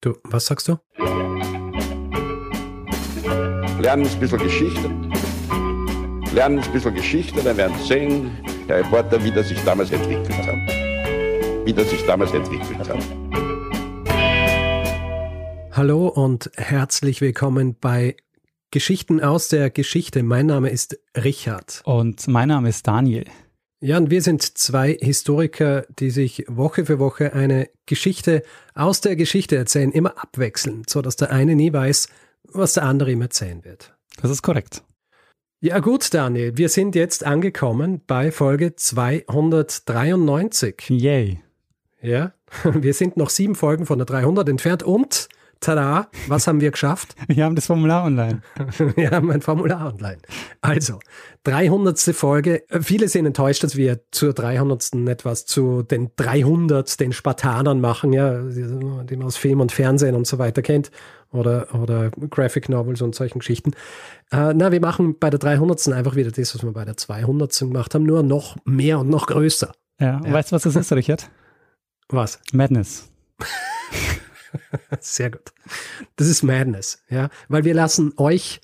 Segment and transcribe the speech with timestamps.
[0.00, 0.78] Du, was sagst du?
[3.80, 4.88] Lernen ein bisschen Geschichte.
[6.32, 8.30] Lernen ein bisschen Geschichte, dann werden Sie sehen,
[8.68, 10.54] Herr Reporter, wie das sich damals entwickelt hat.
[11.66, 13.04] Wie das sich damals entwickelt hat.
[15.72, 18.14] Hallo und herzlich willkommen bei
[18.70, 20.22] Geschichten aus der Geschichte.
[20.22, 21.82] Mein Name ist Richard.
[21.84, 23.24] Und mein Name ist Daniel.
[23.80, 28.42] Ja, und wir sind zwei Historiker, die sich Woche für Woche eine Geschichte
[28.74, 32.08] aus der Geschichte erzählen, immer abwechselnd, so dass der eine nie weiß,
[32.42, 33.94] was der andere ihm erzählen wird.
[34.20, 34.82] Das ist korrekt.
[35.60, 40.74] Ja gut, Daniel, wir sind jetzt angekommen bei Folge 293.
[40.88, 41.40] Yay.
[42.00, 42.32] Ja,
[42.64, 45.28] wir sind noch sieben Folgen von der 300 entfernt und
[45.60, 47.14] Tada, was haben wir geschafft?
[47.28, 48.42] Wir haben das Formular online.
[48.96, 50.18] wir haben ein Formular online.
[50.60, 51.00] Also,
[51.44, 51.98] 300.
[52.14, 52.62] Folge.
[52.80, 54.94] Viele sind enttäuscht, dass wir zur 300.
[55.08, 60.26] etwas zu den 300, den Spartanern machen, ja, die man aus Film und Fernsehen und
[60.26, 60.90] so weiter kennt.
[61.30, 63.72] Oder, oder Graphic Novels und solchen Geschichten.
[64.30, 65.88] Äh, na, wir machen bei der 300.
[65.88, 67.58] einfach wieder das, was wir bei der 200.
[67.58, 69.72] gemacht haben, nur noch mehr und noch größer.
[70.00, 70.32] Ja, ja.
[70.32, 71.28] weißt du, was das ist, Richard?
[72.08, 72.38] Was?
[72.52, 73.10] Madness.
[75.00, 75.52] Sehr gut.
[76.16, 78.60] Das ist Madness, ja, weil wir lassen euch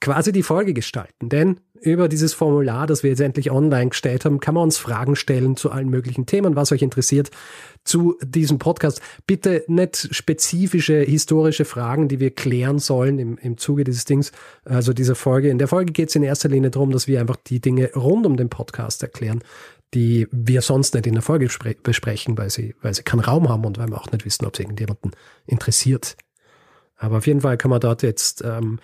[0.00, 4.40] quasi die Folge gestalten, denn über dieses Formular, das wir jetzt endlich online gestellt haben,
[4.40, 7.30] kann man uns Fragen stellen zu allen möglichen Themen, was euch interessiert
[7.84, 9.00] zu diesem Podcast.
[9.26, 14.32] Bitte nicht spezifische historische Fragen, die wir klären sollen im, im Zuge dieses Dings,
[14.64, 15.50] also dieser Folge.
[15.50, 18.26] In der Folge geht es in erster Linie darum, dass wir einfach die Dinge rund
[18.26, 19.42] um den Podcast erklären,
[19.94, 21.48] die wir sonst nicht in der Folge
[21.82, 24.54] besprechen, weil sie, weil sie keinen Raum haben und weil wir auch nicht wissen, ob
[24.54, 25.12] es irgendjemanden
[25.46, 26.16] interessiert.
[26.96, 28.78] Aber auf jeden Fall kann man dort jetzt ähm,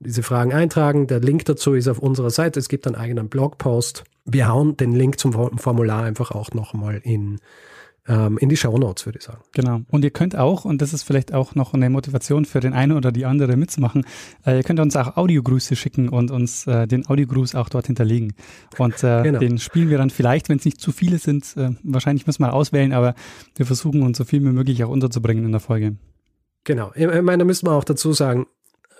[0.00, 1.06] diese Fragen eintragen.
[1.06, 2.58] Der Link dazu ist auf unserer Seite.
[2.58, 4.04] Es gibt einen eigenen Blogpost.
[4.24, 7.40] Wir hauen den Link zum Formular einfach auch nochmal in
[8.10, 9.40] ähm, in die Show Notes, würde ich sagen.
[9.52, 9.82] Genau.
[9.88, 12.92] Und ihr könnt auch, und das ist vielleicht auch noch eine Motivation für den einen
[12.92, 14.04] oder die andere mitzumachen,
[14.44, 18.34] äh, ihr könnt uns auch Audiogrüße schicken und uns äh, den Audiogruß auch dort hinterlegen.
[18.78, 19.38] Und äh, genau.
[19.38, 22.52] den spielen wir dann vielleicht, wenn es nicht zu viele sind, äh, wahrscheinlich müssen wir
[22.52, 23.14] auswählen, aber
[23.54, 25.96] wir versuchen uns so viel wie möglich auch unterzubringen in der Folge.
[26.64, 26.90] Genau.
[26.94, 28.46] Ich meine, da müssen wir auch dazu sagen,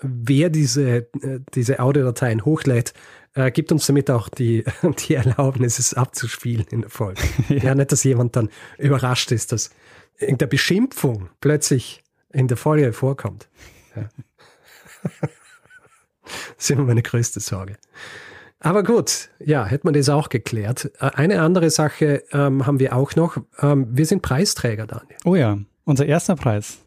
[0.02, 2.94] wer diese, äh, diese Audiodateien hochlädt,
[3.34, 4.64] äh, gibt uns damit auch die,
[5.06, 7.22] die Erlaubnis, es abzuspielen in der Folge.
[7.48, 7.56] ja.
[7.56, 9.70] ja, nicht, dass jemand dann überrascht ist, dass
[10.18, 12.02] in der Beschimpfung plötzlich
[12.32, 13.48] in der Folge vorkommt.
[13.96, 14.08] Ja.
[15.22, 15.30] das
[16.58, 17.76] ist immer meine größte Sorge.
[18.62, 20.92] Aber gut, ja, hätte man das auch geklärt.
[21.00, 23.38] Äh, eine andere Sache ähm, haben wir auch noch.
[23.60, 25.16] Ähm, wir sind Preisträger, Daniel.
[25.24, 26.78] Oh ja, unser erster Preis.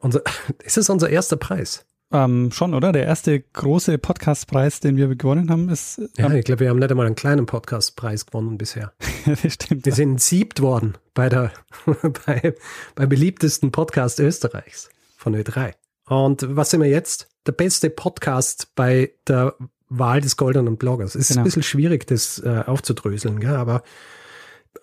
[0.00, 0.22] Unser,
[0.64, 1.86] ist es unser erster Preis?
[2.14, 2.92] Ähm, schon, oder?
[2.92, 5.98] Der erste große Podcastpreis, den wir gewonnen haben, ist.
[5.98, 8.92] Ähm, ja, ich glaube, wir haben nicht einmal einen kleinen Podcastpreis gewonnen bisher.
[9.26, 9.84] das stimmt.
[9.84, 11.50] Wir sind siebt worden bei der
[12.26, 12.54] bei,
[12.94, 15.72] beim beliebtesten Podcast Österreichs von Ö3.
[16.06, 17.28] Und was sind wir jetzt?
[17.46, 19.56] Der beste Podcast bei der
[19.88, 21.16] Wahl des goldenen Bloggers.
[21.16, 21.40] Es ist genau.
[21.40, 23.56] ein bisschen schwierig, das äh, aufzudröseln, gell?
[23.56, 23.82] aber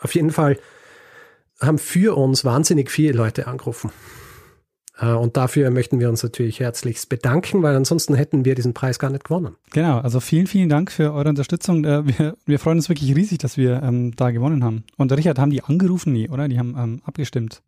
[0.01, 0.59] auf jeden Fall
[1.61, 3.89] haben für uns wahnsinnig viele Leute angerufen.
[5.01, 8.99] Äh, und dafür möchten wir uns natürlich herzlichst bedanken, weil ansonsten hätten wir diesen Preis
[8.99, 9.55] gar nicht gewonnen.
[9.71, 11.83] Genau, also vielen, vielen Dank für eure Unterstützung.
[11.83, 14.83] Äh, wir, wir freuen uns wirklich riesig, dass wir ähm, da gewonnen haben.
[14.97, 16.13] Und Richard, haben die angerufen?
[16.13, 16.47] Nee, oder?
[16.47, 17.61] Die haben ähm, abgestimmt.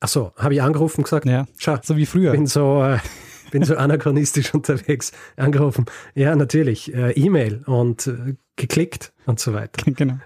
[0.00, 1.26] Ach so, habe ich angerufen gesagt?
[1.26, 2.32] Ja, Schau, so wie früher.
[2.32, 2.98] Bin so, äh,
[3.50, 5.12] bin so anachronistisch unterwegs.
[5.36, 5.84] Angerufen.
[6.14, 6.94] Ja, natürlich.
[6.94, 9.90] Äh, E-Mail und äh, geklickt und so weiter.
[9.94, 10.18] Genau.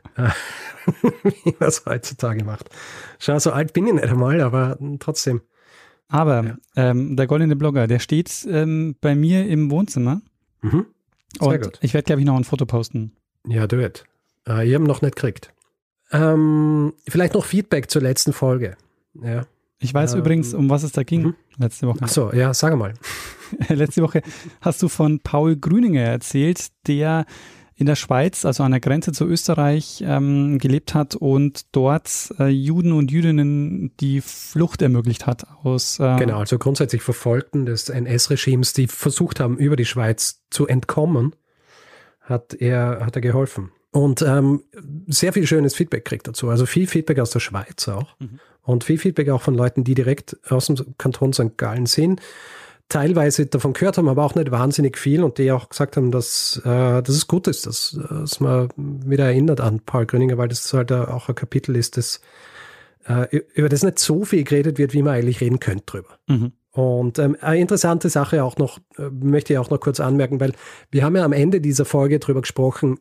[1.24, 2.68] wie man es heutzutage macht.
[3.18, 5.40] Schau, so alt bin ich nicht einmal, aber trotzdem.
[6.14, 6.56] Aber ja.
[6.76, 10.22] ähm, der goldene Blogger, der steht ähm, bei mir im Wohnzimmer.
[10.62, 10.86] Mhm.
[11.40, 11.78] Sehr und gut.
[11.82, 13.10] ich werde, glaube ich, noch ein Foto posten.
[13.48, 14.04] Ja, du wird.
[14.48, 15.52] Äh, ich habe noch nicht gekriegt.
[16.12, 18.76] Ähm, vielleicht noch Feedback zur letzten Folge.
[19.20, 19.46] Ja.
[19.80, 21.34] Ich weiß ähm, übrigens, um was es da ging mhm.
[21.58, 21.98] letzte Woche.
[22.02, 22.94] Ach so, ja, sag mal.
[23.68, 24.22] letzte Woche
[24.60, 27.26] hast du von Paul Grüninger erzählt, der
[27.76, 32.48] in der Schweiz, also an der Grenze zu Österreich, ähm, gelebt hat und dort äh,
[32.48, 35.98] Juden und Jüdinnen die Flucht ermöglicht hat aus.
[35.98, 41.34] Äh genau, also grundsätzlich Verfolgten des NS-Regimes, die versucht haben, über die Schweiz zu entkommen,
[42.20, 43.72] hat er, hat er geholfen.
[43.90, 44.62] Und ähm,
[45.06, 46.48] sehr viel schönes Feedback kriegt dazu.
[46.48, 48.18] Also viel Feedback aus der Schweiz auch.
[48.18, 48.40] Mhm.
[48.62, 51.56] Und viel Feedback auch von Leuten, die direkt aus dem Kanton St.
[51.56, 52.20] Gallen sind
[52.88, 56.60] teilweise davon gehört haben, aber auch nicht wahnsinnig viel und die auch gesagt haben, dass,
[56.64, 60.72] äh, dass es gut ist, dass, dass man wieder erinnert an Paul Gröninger, weil das
[60.72, 62.20] halt auch ein Kapitel ist, das
[63.06, 66.18] äh, über das nicht so viel geredet wird, wie man eigentlich reden könnte drüber.
[66.26, 66.52] Mhm.
[66.72, 70.52] Und ähm, eine interessante Sache auch noch, äh, möchte ich auch noch kurz anmerken, weil
[70.90, 72.98] wir haben ja am Ende dieser Folge drüber gesprochen,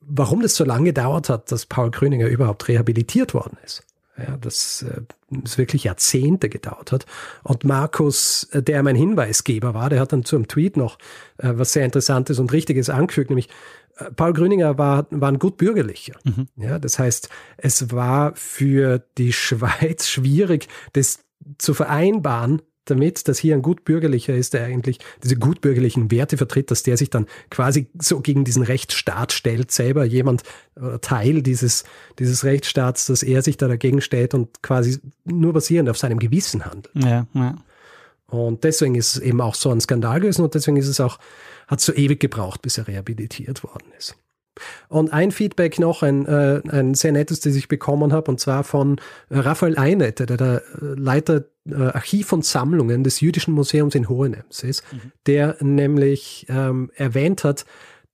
[0.00, 3.84] warum das so lange gedauert hat, dass Paul Gröninger überhaupt rehabilitiert worden ist.
[4.16, 5.02] Ja, das äh,
[5.42, 7.06] das wirklich Jahrzehnte gedauert hat.
[7.42, 10.98] Und Markus, äh, der mein Hinweisgeber war, der hat dann zu einem Tweet noch
[11.38, 13.48] äh, was sehr Interessantes und Richtiges angefügt, nämlich
[13.96, 16.14] äh, Paul Grüninger war, war ein gut bürgerlicher.
[16.24, 16.48] Mhm.
[16.56, 21.20] Ja, das heißt, es war für die Schweiz schwierig, das
[21.58, 26.82] zu vereinbaren, damit, dass hier ein gutbürgerlicher ist, der eigentlich diese gutbürgerlichen Werte vertritt, dass
[26.82, 30.42] der sich dann quasi so gegen diesen Rechtsstaat stellt, selber jemand
[30.76, 31.84] oder Teil dieses,
[32.18, 36.64] dieses Rechtsstaats, dass er sich da dagegen stellt und quasi nur basierend auf seinem Gewissen
[36.64, 36.94] handelt.
[36.94, 37.56] Ja, ja.
[38.26, 41.18] Und deswegen ist es eben auch so ein Skandal gewesen und deswegen ist es auch,
[41.68, 44.16] hat es so ewig gebraucht, bis er rehabilitiert worden ist.
[44.88, 48.64] Und ein Feedback noch, ein, äh, ein sehr nettes, das ich bekommen habe, und zwar
[48.64, 48.98] von
[49.30, 54.08] äh, Raphael Einetter, der der äh, Leiter äh, Archiv und Sammlungen des Jüdischen Museums in
[54.08, 55.12] Hohenems ist, mhm.
[55.26, 57.64] der nämlich ähm, erwähnt hat,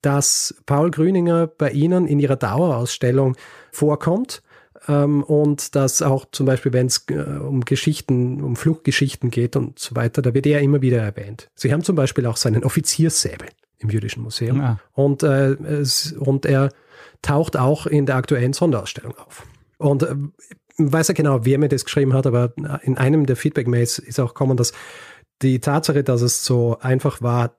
[0.01, 3.35] dass Paul Grüninger bei Ihnen in Ihrer Dauerausstellung
[3.71, 4.41] vorkommt
[4.87, 9.77] ähm, und dass auch zum Beispiel, wenn es äh, um Geschichten, um Fluchtgeschichten geht und
[9.79, 11.49] so weiter, da wird er immer wieder erwähnt.
[11.55, 13.47] Sie haben zum Beispiel auch seinen Offizierssäbel
[13.81, 14.57] im Jüdischen Museum.
[14.57, 14.79] Ja.
[14.93, 16.69] Und, äh, es, und er
[17.21, 19.45] taucht auch in der aktuellen Sonderausstellung auf.
[19.77, 20.15] Und äh,
[20.77, 24.19] ich weiß ja genau, wer mir das geschrieben hat, aber in einem der Feedback-Mails ist
[24.19, 24.73] auch gekommen, dass
[25.41, 27.57] die Tatsache, dass es so einfach war,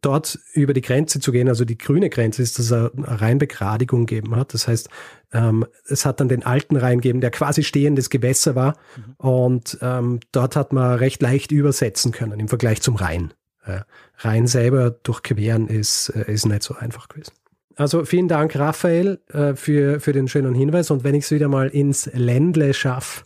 [0.00, 4.06] dort über die Grenze zu gehen, also die grüne Grenze ist, dass er eine Rheinbegradigung
[4.06, 4.54] gegeben hat.
[4.54, 4.88] Das heißt,
[5.32, 8.76] ähm, es hat dann den alten Rhein gegeben, der quasi stehendes Gewässer war.
[8.96, 9.14] Mhm.
[9.18, 13.32] Und ähm, dort hat man recht leicht übersetzen können im Vergleich zum Rhein.
[13.64, 13.80] Äh,
[14.18, 17.32] Rhein selber durchqueren ist, äh, ist nicht so einfach gewesen.
[17.76, 20.90] Also vielen Dank, Raphael, äh, für, für den schönen Hinweis.
[20.90, 23.22] Und wenn ich es wieder mal ins Ländle schaffe,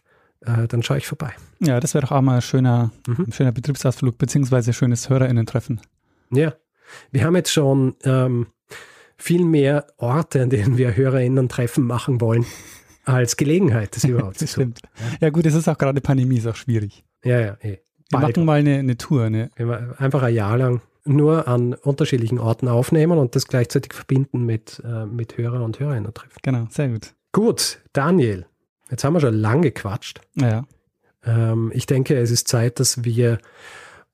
[0.68, 1.32] dann schaue ich vorbei.
[1.60, 3.28] Ja, das wäre doch auch mal ein schöner, mhm.
[3.28, 5.80] ein schöner Betriebsausflug, beziehungsweise schönes HörerInnen-Treffen.
[6.30, 6.52] Ja,
[7.12, 8.48] wir haben jetzt schon ähm,
[9.16, 12.44] viel mehr Orte, an denen wir HörerInnen-Treffen machen wollen,
[13.04, 14.74] als Gelegenheit, das überhaupt zu tun.
[15.20, 17.04] Ja gut, es ist auch gerade Pandemie, ist auch schwierig.
[17.24, 17.78] Ja, ja, eh.
[18.10, 19.30] Wir machen mal eine, eine Tour.
[19.30, 19.50] Ne?
[19.98, 25.06] Einfach ein Jahr lang nur an unterschiedlichen Orten aufnehmen und das gleichzeitig verbinden mit, äh,
[25.06, 26.38] mit Hörer und Hörerinnen treffen.
[26.42, 27.14] Genau, sehr gut.
[27.32, 28.46] Gut, Daniel,
[28.90, 30.20] jetzt haben wir schon lange gequatscht.
[30.34, 30.64] Ja.
[31.24, 33.38] Ähm, ich denke, es ist Zeit, dass wir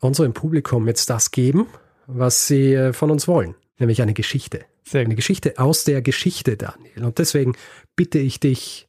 [0.01, 1.67] unserem Publikum jetzt das geben,
[2.07, 4.61] was sie äh, von uns wollen, nämlich eine Geschichte.
[4.85, 5.09] Sehr gut.
[5.09, 7.05] Eine Geschichte aus der Geschichte, Daniel.
[7.05, 7.55] Und deswegen
[7.95, 8.89] bitte ich dich,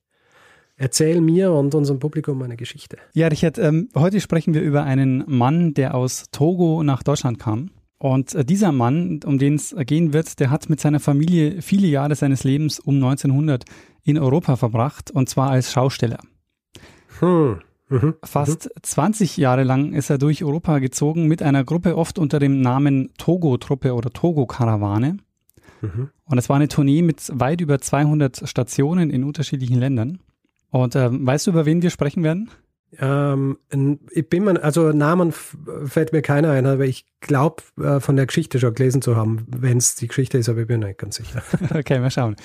[0.82, 2.98] Erzähl mir und unserem Publikum eine Geschichte.
[3.14, 7.70] Ja, Richard, ähm, heute sprechen wir über einen Mann, der aus Togo nach Deutschland kam.
[8.00, 11.86] Und äh, dieser Mann, um den es gehen wird, der hat mit seiner Familie viele
[11.86, 13.64] Jahre seines Lebens um 1900
[14.02, 16.18] in Europa verbracht, und zwar als Schausteller.
[17.20, 17.60] Hm.
[17.90, 18.16] Mhm.
[18.24, 18.82] Fast mhm.
[18.82, 23.12] 20 Jahre lang ist er durch Europa gezogen mit einer Gruppe oft unter dem Namen
[23.20, 25.18] Togo-Truppe oder Togo-Karawane.
[25.82, 26.10] Mhm.
[26.26, 30.18] Und es war eine Tournee mit weit über 200 Stationen in unterschiedlichen Ländern.
[30.72, 32.50] Und ähm, weißt du, über wen wir sprechen werden?
[33.00, 33.58] Ähm,
[34.12, 38.26] ich bin mir, also Namen fällt mir keiner ein, aber ich glaube, äh, von der
[38.26, 41.16] Geschichte schon gelesen zu haben, wenn es die Geschichte ist, aber ich bin nicht ganz
[41.16, 41.42] sicher.
[41.74, 42.36] okay, mal schauen.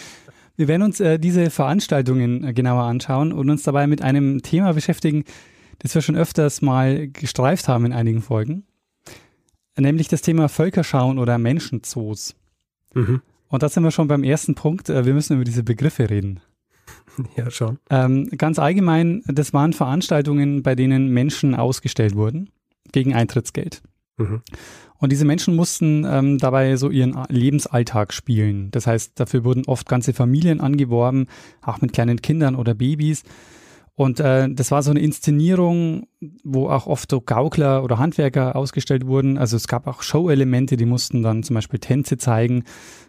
[0.56, 5.24] Wir werden uns äh, diese Veranstaltungen genauer anschauen und uns dabei mit einem Thema beschäftigen,
[5.80, 8.64] das wir schon öfters mal gestreift haben in einigen Folgen,
[9.76, 12.34] nämlich das Thema Völkerschauen oder Menschenzoos.
[12.94, 13.20] Mhm.
[13.48, 14.88] Und da sind wir schon beim ersten Punkt.
[14.88, 16.40] Äh, wir müssen über diese Begriffe reden.
[17.36, 17.78] Ja, schon.
[17.90, 22.50] Ähm, ganz allgemein, das waren Veranstaltungen, bei denen Menschen ausgestellt wurden
[22.92, 23.82] gegen Eintrittsgeld.
[24.18, 24.42] Mhm.
[24.98, 28.70] Und diese Menschen mussten ähm, dabei so ihren Lebensalltag spielen.
[28.70, 31.26] Das heißt, dafür wurden oft ganze Familien angeworben,
[31.62, 33.22] auch mit kleinen Kindern oder Babys.
[33.94, 36.06] Und äh, das war so eine Inszenierung,
[36.44, 39.38] wo auch oft so Gaukler oder Handwerker ausgestellt wurden.
[39.38, 42.64] Also es gab auch Show-Elemente, die mussten dann zum Beispiel Tänze zeigen.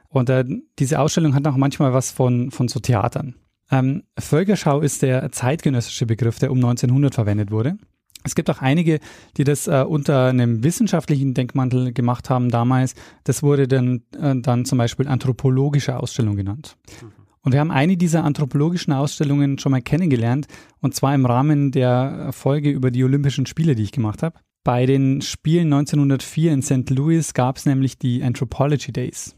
[0.09, 0.45] Und äh,
[0.79, 3.35] diese Ausstellung hat auch manchmal was von, von so Theatern.
[3.71, 7.77] Ähm, Völkerschau ist der zeitgenössische Begriff, der um 1900 verwendet wurde.
[8.23, 8.99] Es gibt auch einige,
[9.37, 12.95] die das äh, unter einem wissenschaftlichen Denkmantel gemacht haben damals.
[13.23, 16.77] Das wurde dann, äh, dann zum Beispiel anthropologische Ausstellung genannt.
[17.01, 17.11] Mhm.
[17.41, 20.47] Und wir haben eine dieser anthropologischen Ausstellungen schon mal kennengelernt,
[20.81, 24.37] und zwar im Rahmen der Folge über die Olympischen Spiele, die ich gemacht habe.
[24.65, 26.89] Bei den Spielen 1904 in St.
[26.89, 29.37] Louis gab es nämlich die Anthropology Days.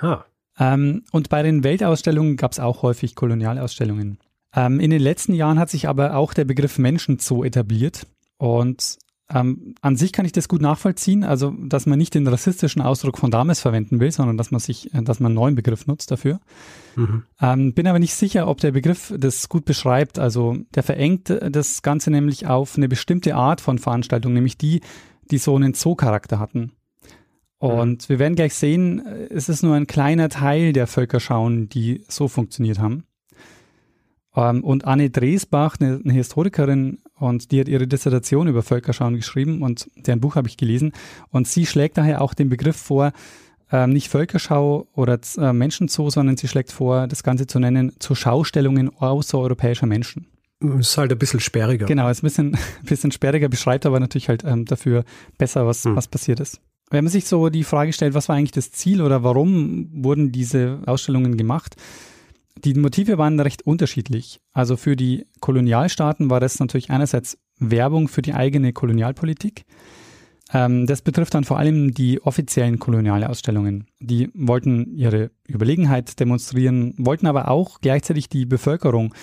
[0.00, 0.24] Ha.
[0.60, 4.18] Ähm, und bei den Weltausstellungen gab es auch häufig Kolonialausstellungen.
[4.54, 8.06] Ähm, in den letzten Jahren hat sich aber auch der Begriff Menschenzoo etabliert.
[8.36, 8.98] Und
[9.32, 13.16] ähm, an sich kann ich das gut nachvollziehen, also dass man nicht den rassistischen Ausdruck
[13.16, 16.10] von damals verwenden will, sondern dass man sich, äh, dass man einen neuen Begriff nutzt
[16.10, 16.40] dafür.
[16.96, 17.22] Mhm.
[17.40, 20.18] Ähm, bin aber nicht sicher, ob der Begriff das gut beschreibt.
[20.18, 24.80] Also der verengt das Ganze nämlich auf eine bestimmte Art von Veranstaltung, nämlich die,
[25.30, 26.72] die so einen Zoo-Charakter hatten.
[27.60, 32.26] Und wir werden gleich sehen, es ist nur ein kleiner Teil der Völkerschauen, die so
[32.26, 33.04] funktioniert haben.
[34.34, 39.60] Ähm, und Anne Dresbach, eine, eine, Historikerin, und die hat ihre Dissertation über Völkerschauen geschrieben
[39.60, 40.92] und deren Buch habe ich gelesen.
[41.28, 43.12] Und sie schlägt daher auch den Begriff vor,
[43.70, 48.14] ähm, nicht Völkerschau oder äh, Menschenzoo, sondern sie schlägt vor, das Ganze zu nennen, zu
[48.14, 50.28] Schaustellungen außereuropäischer Menschen.
[50.60, 51.84] Ist halt ein bisschen sperriger.
[51.84, 55.04] Genau, ist ein bisschen, ein bisschen sperriger, beschreibt aber natürlich halt ähm, dafür
[55.36, 55.94] besser, was, hm.
[55.94, 56.60] was passiert ist.
[56.90, 60.32] Wenn man sich so die Frage stellt, was war eigentlich das Ziel oder warum wurden
[60.32, 61.76] diese Ausstellungen gemacht?
[62.64, 64.40] Die Motive waren recht unterschiedlich.
[64.52, 69.64] Also für die Kolonialstaaten war das natürlich einerseits Werbung für die eigene Kolonialpolitik.
[70.52, 73.86] Ähm, das betrifft dann vor allem die offiziellen Kolonialausstellungen.
[74.00, 79.14] Die wollten ihre Überlegenheit demonstrieren, wollten aber auch gleichzeitig die Bevölkerung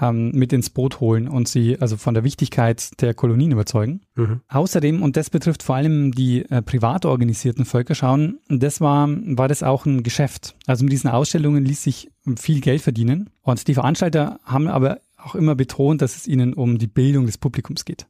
[0.00, 4.00] ähm, mit ins Boot holen und sie also von der Wichtigkeit der Kolonien überzeugen.
[4.14, 4.40] Mhm.
[4.48, 9.62] Außerdem, und das betrifft vor allem die äh, privat organisierten Völkerschauen, das war, war das
[9.62, 10.56] auch ein Geschäft.
[10.66, 13.30] Also mit diesen Ausstellungen ließ sich viel Geld verdienen.
[13.42, 17.38] Und die Veranstalter haben aber auch immer betont, dass es ihnen um die Bildung des
[17.38, 18.06] Publikums geht.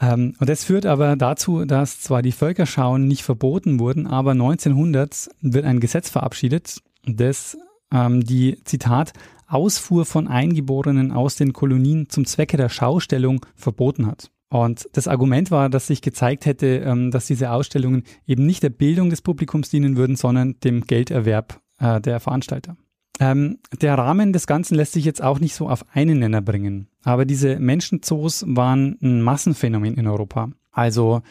[0.00, 5.28] Ähm, und das führt aber dazu, dass zwar die Völkerschauen nicht verboten wurden, aber 1900
[5.40, 7.56] wird ein Gesetz verabschiedet, das
[7.92, 9.12] ähm, die, Zitat,
[9.46, 14.30] Ausfuhr von Eingeborenen aus den Kolonien zum Zwecke der Schaustellung verboten hat.
[14.48, 18.70] Und das Argument war, dass sich gezeigt hätte, ähm, dass diese Ausstellungen eben nicht der
[18.70, 22.76] Bildung des Publikums dienen würden, sondern dem Gelderwerb äh, der Veranstalter.
[23.18, 26.88] Ähm, der Rahmen des Ganzen lässt sich jetzt auch nicht so auf einen Nenner bringen.
[27.02, 30.50] Aber diese Menschenzoos waren ein Massenphänomen in Europa.
[30.70, 31.22] Also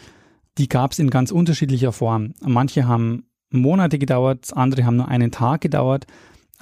[0.58, 2.34] die gab es in ganz unterschiedlicher Form.
[2.42, 6.08] Manche haben Monate gedauert, andere haben nur einen Tag gedauert.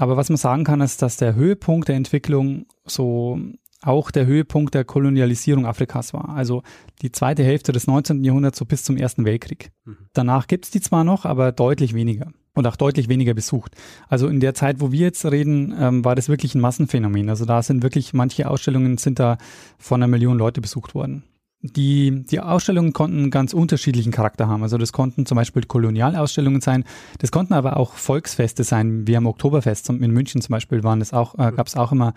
[0.03, 3.39] Aber was man sagen kann, ist, dass der Höhepunkt der Entwicklung so
[3.81, 6.27] auch der Höhepunkt der Kolonialisierung Afrikas war.
[6.27, 6.61] Also
[7.01, 8.21] die zweite Hälfte des 19.
[8.21, 9.71] Jahrhunderts so bis zum Ersten Weltkrieg.
[9.85, 9.97] Mhm.
[10.11, 13.75] Danach gibt's die zwar noch, aber deutlich weniger und auch deutlich weniger besucht.
[14.09, 17.29] Also in der Zeit, wo wir jetzt reden, ähm, war das wirklich ein Massenphänomen.
[17.29, 19.37] Also da sind wirklich manche Ausstellungen sind da
[19.77, 21.23] von einer Million Leute besucht worden.
[21.65, 24.63] Die, die Ausstellungen konnten ganz unterschiedlichen Charakter haben.
[24.63, 26.83] Also das konnten zum Beispiel Kolonialausstellungen sein,
[27.19, 29.89] das konnten aber auch Volksfeste sein, wie am Oktoberfest.
[29.89, 32.13] In München zum Beispiel waren das auch, äh, gab es auch immer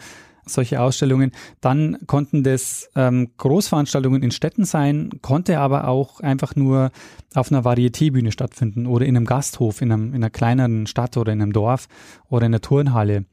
[0.47, 1.31] solche Ausstellungen.
[1.61, 6.91] Dann konnten das ähm, Großveranstaltungen in Städten sein, konnte aber auch einfach nur
[7.35, 11.33] auf einer Varietébühne stattfinden oder in einem Gasthof in, einem, in einer kleineren Stadt oder
[11.33, 11.87] in einem Dorf
[12.29, 13.27] oder in einer Turnhalle.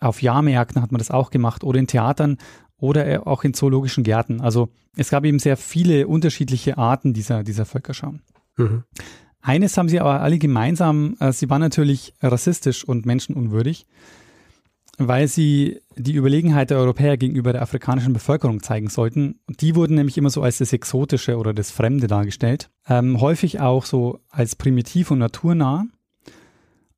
[0.00, 2.36] Auf Jahrmärkten hat man das auch gemacht oder in Theatern
[2.78, 4.40] oder auch in zoologischen Gärten.
[4.40, 8.22] Also es gab eben sehr viele unterschiedliche Arten dieser, dieser Völkerschauen.
[8.56, 8.84] Mhm.
[9.40, 13.86] Eines haben sie aber alle gemeinsam, äh, sie waren natürlich rassistisch und menschenunwürdig
[14.98, 19.40] weil sie die Überlegenheit der Europäer gegenüber der afrikanischen Bevölkerung zeigen sollten.
[19.48, 22.70] Die wurden nämlich immer so als das Exotische oder das Fremde dargestellt.
[22.88, 25.86] Ähm, häufig auch so als primitiv und naturnah.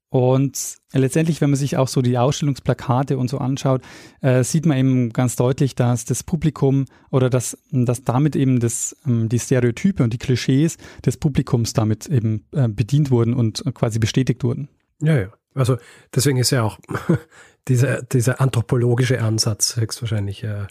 [0.08, 3.82] Und letztendlich, wenn man sich auch so die Ausstellungsplakate und so anschaut,
[4.20, 8.96] äh, sieht man eben ganz deutlich, dass das Publikum oder dass, dass damit eben das,
[9.06, 13.98] ähm, die Stereotype und die Klischees des Publikums damit eben äh, bedient wurden und quasi
[13.98, 14.68] bestätigt wurden.
[15.00, 15.28] Ja, ja.
[15.54, 15.78] Also
[16.14, 16.78] deswegen ist ja auch
[17.68, 20.66] dieser, dieser anthropologische Ansatz höchstwahrscheinlich äh,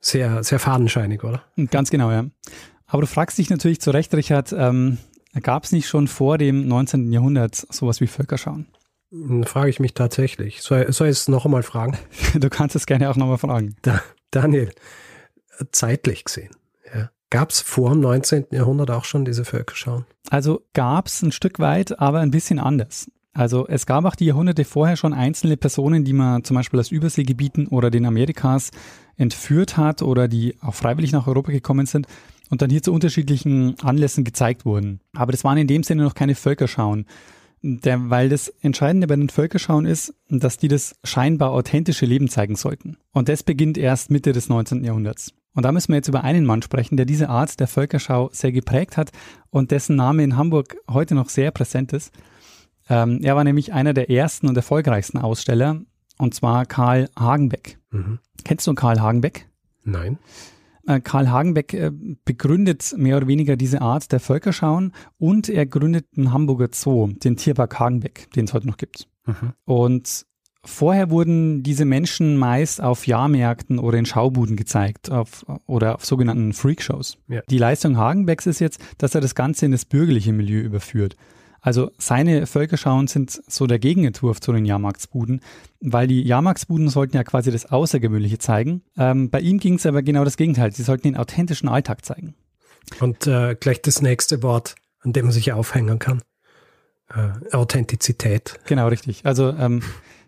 [0.00, 1.42] sehr, sehr fadenscheinig, oder?
[1.70, 2.26] Ganz genau, ja.
[2.86, 4.98] Aber du fragst dich natürlich zu Recht, Richard, ähm,
[5.40, 7.12] gab es nicht schon vor dem 19.
[7.12, 8.66] Jahrhundert sowas wie Völkerschauen?
[9.10, 10.62] Hm, frage ich mich tatsächlich.
[10.62, 11.96] Soll, soll ich es noch einmal fragen?
[12.34, 13.76] du kannst es gerne auch noch einmal fragen.
[13.82, 14.70] Da, Daniel,
[15.70, 16.50] zeitlich gesehen,
[16.94, 18.46] ja, gab es vor dem 19.
[18.50, 20.06] Jahrhundert auch schon diese Völkerschauen?
[20.30, 23.10] Also gab es ein Stück weit, aber ein bisschen anders.
[23.34, 26.90] Also es gab auch die Jahrhunderte vorher schon einzelne Personen, die man zum Beispiel aus
[26.90, 28.70] Überseegebieten oder den Amerikas
[29.16, 32.06] entführt hat oder die auch freiwillig nach Europa gekommen sind
[32.52, 35.00] und dann hier zu unterschiedlichen Anlässen gezeigt wurden.
[35.14, 37.06] Aber das waren in dem Sinne noch keine Völkerschauen.
[37.62, 42.56] Der, weil das Entscheidende bei den Völkerschauen ist, dass die das scheinbar authentische Leben zeigen
[42.56, 42.98] sollten.
[43.12, 44.84] Und das beginnt erst Mitte des 19.
[44.84, 45.32] Jahrhunderts.
[45.54, 48.52] Und da müssen wir jetzt über einen Mann sprechen, der diese Art der Völkerschau sehr
[48.52, 49.12] geprägt hat
[49.48, 52.12] und dessen Name in Hamburg heute noch sehr präsent ist.
[52.90, 55.80] Ähm, er war nämlich einer der ersten und erfolgreichsten Aussteller,
[56.18, 57.78] und zwar Karl Hagenbeck.
[57.92, 58.18] Mhm.
[58.44, 59.48] Kennst du Karl Hagenbeck?
[59.84, 60.18] Nein.
[60.86, 61.90] Äh, Karl Hagenbeck äh,
[62.24, 67.36] begründet mehr oder weniger diese Art der Völkerschauen und er gründet einen Hamburger Zoo, den
[67.36, 69.08] Tierpark Hagenbeck, den es heute noch gibt.
[69.26, 69.52] Mhm.
[69.64, 70.26] Und
[70.64, 76.52] vorher wurden diese Menschen meist auf Jahrmärkten oder in Schaubuden gezeigt auf, oder auf sogenannten
[76.52, 77.18] Freakshows.
[77.28, 77.42] Ja.
[77.48, 81.16] Die Leistung Hagenbecks ist jetzt, dass er das Ganze in das bürgerliche Milieu überführt.
[81.62, 85.40] Also seine Völkerschauen sind so der Gegenentwurf zu den Jahrmarktsbuden,
[85.80, 88.82] weil die Jahrmarktsbuden sollten ja quasi das Außergewöhnliche zeigen.
[88.98, 90.72] Ähm, bei ihm ging es aber genau das Gegenteil.
[90.72, 92.34] Sie sollten den authentischen Alltag zeigen.
[93.00, 96.20] Und äh, gleich das nächste Wort, an dem man sich aufhängen kann.
[97.08, 98.58] Äh, Authentizität.
[98.66, 99.24] Genau, richtig.
[99.24, 99.82] Also ähm,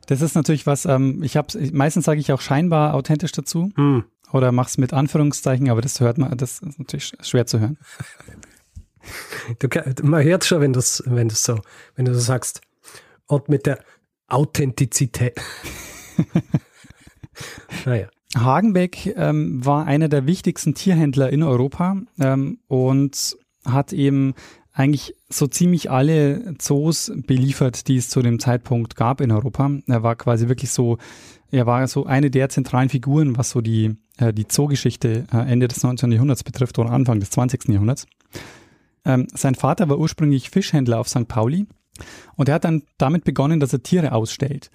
[0.06, 4.04] Das ist natürlich was, ähm, ich habe meistens sage ich auch scheinbar authentisch dazu hm.
[4.32, 7.78] oder mach's mit Anführungszeichen, aber das hört man, das ist natürlich schwer zu hören.
[9.58, 9.68] Du,
[10.02, 11.60] man hört schon, wenn du wenn du so,
[11.96, 12.60] wenn du so sagst
[13.26, 13.78] und mit der
[14.28, 15.40] Authentizität.
[17.84, 18.08] naja.
[18.36, 24.34] Hagenbeck ähm, war einer der wichtigsten Tierhändler in Europa ähm, und hat eben
[24.72, 29.70] eigentlich so ziemlich alle Zoos beliefert, die es zu dem Zeitpunkt gab in Europa.
[29.86, 30.98] Er war quasi wirklich so,
[31.50, 35.68] er war so eine der zentralen Figuren, was so die, äh, die Zoogeschichte äh, Ende
[35.68, 36.10] des 19.
[36.10, 37.68] Jahrhunderts betrifft oder Anfang des 20.
[37.68, 38.06] Jahrhunderts.
[39.04, 41.28] Ähm, sein Vater war ursprünglich Fischhändler auf St.
[41.28, 41.66] Pauli
[42.36, 44.70] und er hat dann damit begonnen, dass er Tiere ausstellt.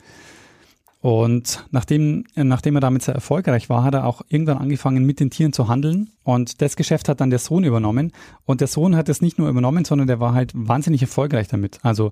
[1.02, 5.30] Und nachdem, nachdem er damit sehr erfolgreich war, hat er auch irgendwann angefangen, mit den
[5.30, 6.10] Tieren zu handeln.
[6.24, 8.12] Und das Geschäft hat dann der Sohn übernommen.
[8.44, 11.80] Und der Sohn hat es nicht nur übernommen, sondern der war halt wahnsinnig erfolgreich damit.
[11.84, 12.12] Also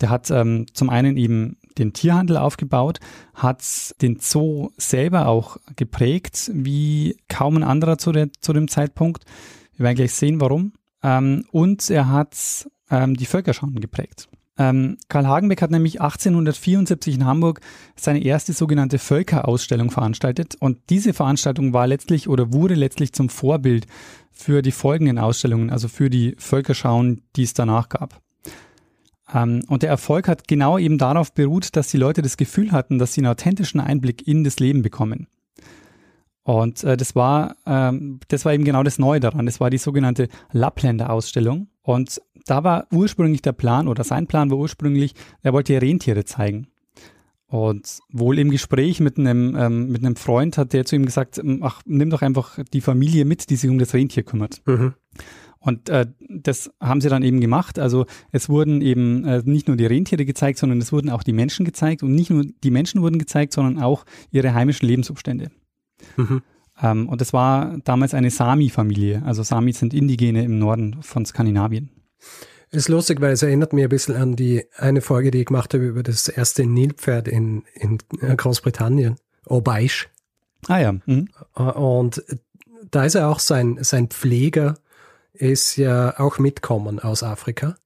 [0.00, 3.00] der hat ähm, zum einen eben den Tierhandel aufgebaut,
[3.34, 3.64] hat
[4.00, 9.24] den Zoo selber auch geprägt, wie kaum ein anderer zu, der, zu dem Zeitpunkt.
[9.76, 10.72] Wir werden gleich sehen, warum.
[11.02, 14.28] Ähm, und er hat ähm, die Völkerschauen geprägt.
[14.58, 17.60] Ähm, Karl Hagenbeck hat nämlich 1874 in Hamburg
[17.96, 23.86] seine erste sogenannte Völkerausstellung veranstaltet und diese Veranstaltung war letztlich oder wurde letztlich zum Vorbild
[24.30, 28.20] für die folgenden Ausstellungen, also für die Völkerschauen, die es danach gab.
[29.32, 32.98] Ähm, und der Erfolg hat genau eben darauf beruht, dass die Leute das Gefühl hatten,
[32.98, 35.26] dass sie einen authentischen Einblick in das Leben bekommen.
[36.50, 39.46] Und äh, das war, ähm, das war eben genau das Neue daran.
[39.46, 41.68] Das war die sogenannte Lappländer-Ausstellung.
[41.80, 46.66] Und da war ursprünglich der Plan oder sein Plan war ursprünglich, er wollte Rentiere zeigen.
[47.46, 51.40] Und wohl im Gespräch mit einem, ähm, mit einem Freund hat der zu ihm gesagt,
[51.60, 54.60] ach, nimm doch einfach die Familie mit, die sich um das Rentier kümmert.
[54.66, 54.94] Mhm.
[55.60, 57.78] Und äh, das haben sie dann eben gemacht.
[57.78, 61.32] Also es wurden eben äh, nicht nur die Rentiere gezeigt, sondern es wurden auch die
[61.32, 62.02] Menschen gezeigt.
[62.02, 65.52] Und nicht nur die Menschen wurden gezeigt, sondern auch ihre heimischen Lebensumstände.
[66.16, 66.42] Mhm.
[66.82, 69.22] Ähm, und das war damals eine Sami-Familie.
[69.24, 71.90] Also Sami sind Indigene im Norden von Skandinavien.
[72.70, 75.74] Ist lustig, weil es erinnert mich ein bisschen an die eine Folge, die ich gemacht
[75.74, 77.98] habe über das erste Nilpferd in, in
[78.36, 80.08] Großbritannien, Obeisch.
[80.68, 80.92] Ah ja.
[81.04, 81.28] Mhm.
[81.54, 82.22] Und
[82.90, 84.76] da ist ja auch sein, sein Pfleger
[85.32, 87.76] ist ja auch mitkommen aus Afrika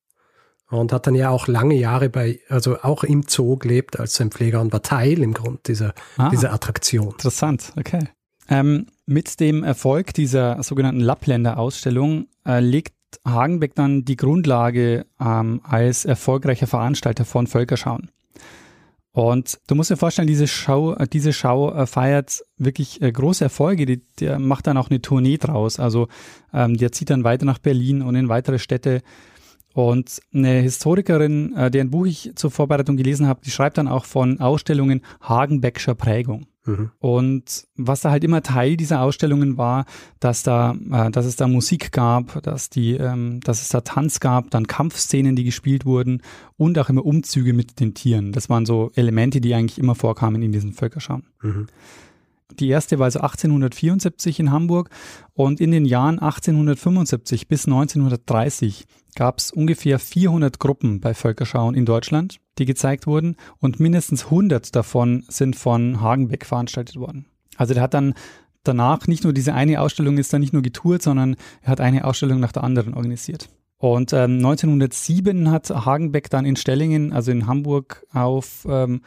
[0.78, 4.30] und hat dann ja auch lange Jahre bei, also auch im Zoo gelebt als sein
[4.30, 7.12] Pfleger und war Teil im Grund dieser, ah, dieser Attraktion.
[7.12, 8.08] Interessant, okay.
[8.48, 12.94] Ähm, mit dem Erfolg dieser sogenannten Lappländer-Ausstellung äh, legt
[13.26, 18.10] Hagenbeck dann die Grundlage ähm, als erfolgreicher Veranstalter von Völkerschauen.
[19.14, 23.44] Und du musst dir vorstellen, diese Schau, äh, diese Schau äh, feiert wirklich äh, große
[23.44, 23.87] Erfolge.
[23.87, 25.78] Die, der macht dann auch eine Tournee draus.
[25.78, 26.08] Also
[26.52, 29.02] ähm, der zieht dann weiter nach Berlin und in weitere Städte.
[29.74, 34.04] Und eine Historikerin, äh, deren Buch ich zur Vorbereitung gelesen habe, die schreibt dann auch
[34.04, 36.46] von Ausstellungen Hagenbeckscher Prägung.
[36.64, 36.92] Mhm.
[37.00, 39.84] Und was da halt immer Teil dieser Ausstellungen war,
[40.20, 44.20] dass da, äh, dass es da Musik gab, dass die, ähm, dass es da Tanz
[44.20, 46.22] gab, dann Kampfszenen, die gespielt wurden
[46.56, 48.30] und auch immer Umzüge mit den Tieren.
[48.30, 51.24] Das waren so Elemente, die eigentlich immer vorkamen in diesen Völkerschauen.
[51.42, 51.66] Mhm.
[52.61, 54.90] Die erste war also 1874 in Hamburg
[55.33, 58.87] und in den Jahren 1875 bis 1930
[59.17, 64.75] gab es ungefähr 400 Gruppen bei Völkerschauen in Deutschland, die gezeigt wurden und mindestens 100
[64.75, 67.27] davon sind von Hagenbeck veranstaltet worden.
[67.57, 68.14] Also der hat dann
[68.64, 72.05] danach nicht nur diese eine Ausstellung ist dann nicht nur getourt, sondern er hat eine
[72.05, 73.49] Ausstellung nach der anderen organisiert.
[73.79, 79.03] Und ähm, 1907 hat Hagenbeck dann in Stellingen, also in Hamburg, auf ähm,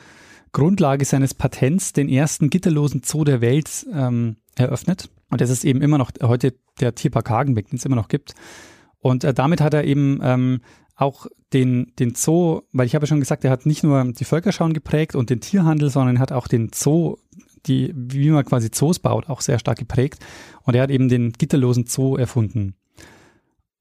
[0.58, 5.08] Grundlage seines Patents den ersten gitterlosen Zoo der Welt ähm, eröffnet.
[5.30, 8.34] Und das ist eben immer noch heute der Tierpark Hagenbeck, den es immer noch gibt.
[8.98, 10.62] Und äh, damit hat er eben ähm,
[10.96, 14.26] auch den, den Zoo, weil ich habe ja schon gesagt, er hat nicht nur die
[14.26, 17.18] Völkerschauen geprägt und den Tierhandel, sondern er hat auch den Zoo,
[17.68, 20.26] die, wie man quasi Zoos baut, auch sehr stark geprägt.
[20.64, 22.74] Und er hat eben den gitterlosen Zoo erfunden.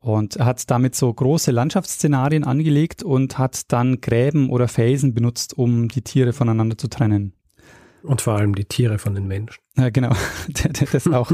[0.07, 5.89] Und hat damit so große Landschaftsszenarien angelegt und hat dann Gräben oder Felsen benutzt, um
[5.89, 7.33] die Tiere voneinander zu trennen.
[8.05, 9.61] Und vor allem die Tiere von den Menschen.
[9.77, 10.13] Ja, genau,
[10.93, 11.33] das auch.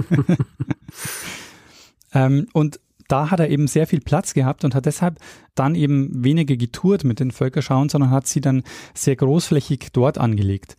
[2.14, 5.18] ähm, und da hat er eben sehr viel Platz gehabt und hat deshalb
[5.54, 8.62] dann eben weniger getourt mit den Völkerschauen, sondern hat sie dann
[8.94, 10.76] sehr großflächig dort angelegt.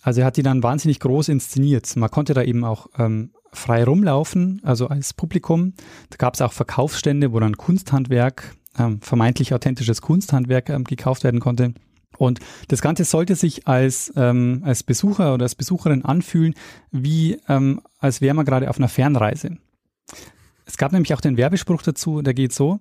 [0.00, 1.94] Also er hat die dann wahnsinnig groß inszeniert.
[1.94, 5.74] Man konnte da eben auch ähm, frei rumlaufen, also als Publikum.
[6.10, 11.40] Da gab es auch Verkaufsstände, wo dann Kunsthandwerk, ähm, vermeintlich authentisches Kunsthandwerk ähm, gekauft werden
[11.40, 11.74] konnte.
[12.16, 16.54] Und das Ganze sollte sich als, ähm, als Besucher oder als Besucherin anfühlen,
[16.90, 19.56] wie ähm, als wäre man gerade auf einer Fernreise.
[20.64, 22.80] Es gab nämlich auch den Werbespruch dazu, der geht so,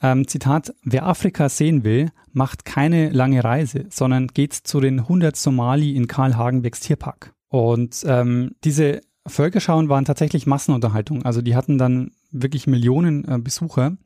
[0.00, 5.34] Ähm, Zitat, wer Afrika sehen will, macht keine lange Reise, sondern geht zu den 100
[5.34, 7.34] Somali in Karl Hagenbecks Tierpark.
[7.48, 11.24] Und ähm, diese Völkerschauen waren tatsächlich Massenunterhaltung.
[11.24, 13.96] Also die hatten dann wirklich Millionen äh, Besucher.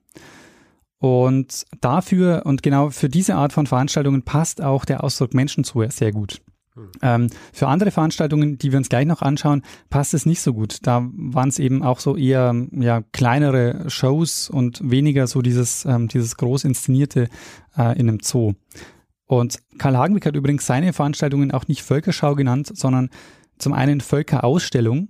[0.98, 6.12] Und dafür und genau für diese Art von Veranstaltungen passt auch der Ausdruck Menschenzuhe sehr
[6.12, 6.40] gut.
[6.74, 6.90] Hm.
[7.02, 10.78] Ähm, für andere Veranstaltungen, die wir uns gleich noch anschauen, passt es nicht so gut.
[10.82, 16.08] Da waren es eben auch so eher ja, kleinere Shows und weniger so dieses, ähm,
[16.08, 17.28] dieses groß inszenierte
[17.76, 18.54] äh, in einem Zoo.
[19.26, 23.10] Und Karl Hagenbeck hat übrigens seine Veranstaltungen auch nicht Völkerschau genannt, sondern
[23.62, 25.08] zum einen Völkerausstellung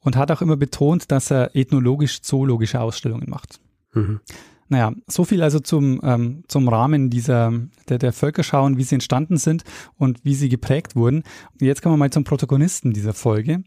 [0.00, 3.60] und hat auch immer betont, dass er ethnologisch-zoologische Ausstellungen macht.
[3.92, 4.20] Mhm.
[4.70, 7.52] Naja, so viel also zum, ähm, zum Rahmen dieser,
[7.88, 9.64] der, der Völkerschauen, wie sie entstanden sind
[9.96, 11.22] und wie sie geprägt wurden.
[11.52, 13.62] Und jetzt kommen wir mal zum Protagonisten dieser Folge,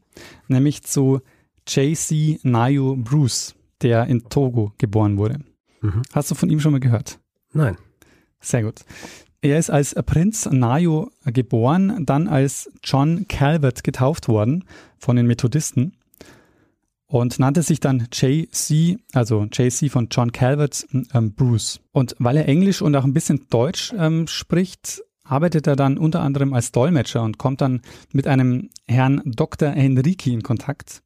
[0.48, 1.22] nämlich zu
[1.68, 2.40] J.C.
[2.44, 5.40] Nayo Bruce, der in Togo geboren wurde.
[5.82, 6.04] Mhm.
[6.14, 7.20] Hast du von ihm schon mal gehört?
[7.52, 7.78] Nein.
[8.40, 8.82] Sehr gut.
[9.44, 14.66] Er ist als Prinz Nayo geboren, dann als John Calvert getauft worden
[15.00, 15.98] von den Methodisten
[17.08, 21.80] und nannte sich dann JC, also JC von John Calvert ähm, Bruce.
[21.92, 26.22] Und weil er Englisch und auch ein bisschen Deutsch ähm, spricht, arbeitet er dann unter
[26.22, 29.70] anderem als Dolmetscher und kommt dann mit einem Herrn Dr.
[29.72, 31.02] Henrique in Kontakt.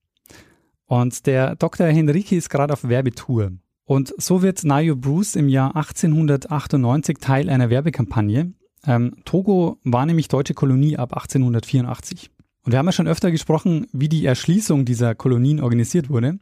[0.87, 1.87] Und der Dr.
[1.87, 3.53] Henrique ist gerade auf Werbetour.
[3.85, 8.53] Und so wird Nayo Bruce im Jahr 1898 Teil einer Werbekampagne.
[8.87, 12.31] Ähm, Togo war nämlich deutsche Kolonie ab 1884.
[12.63, 16.39] Und wir haben ja schon öfter gesprochen, wie die Erschließung dieser Kolonien organisiert wurde.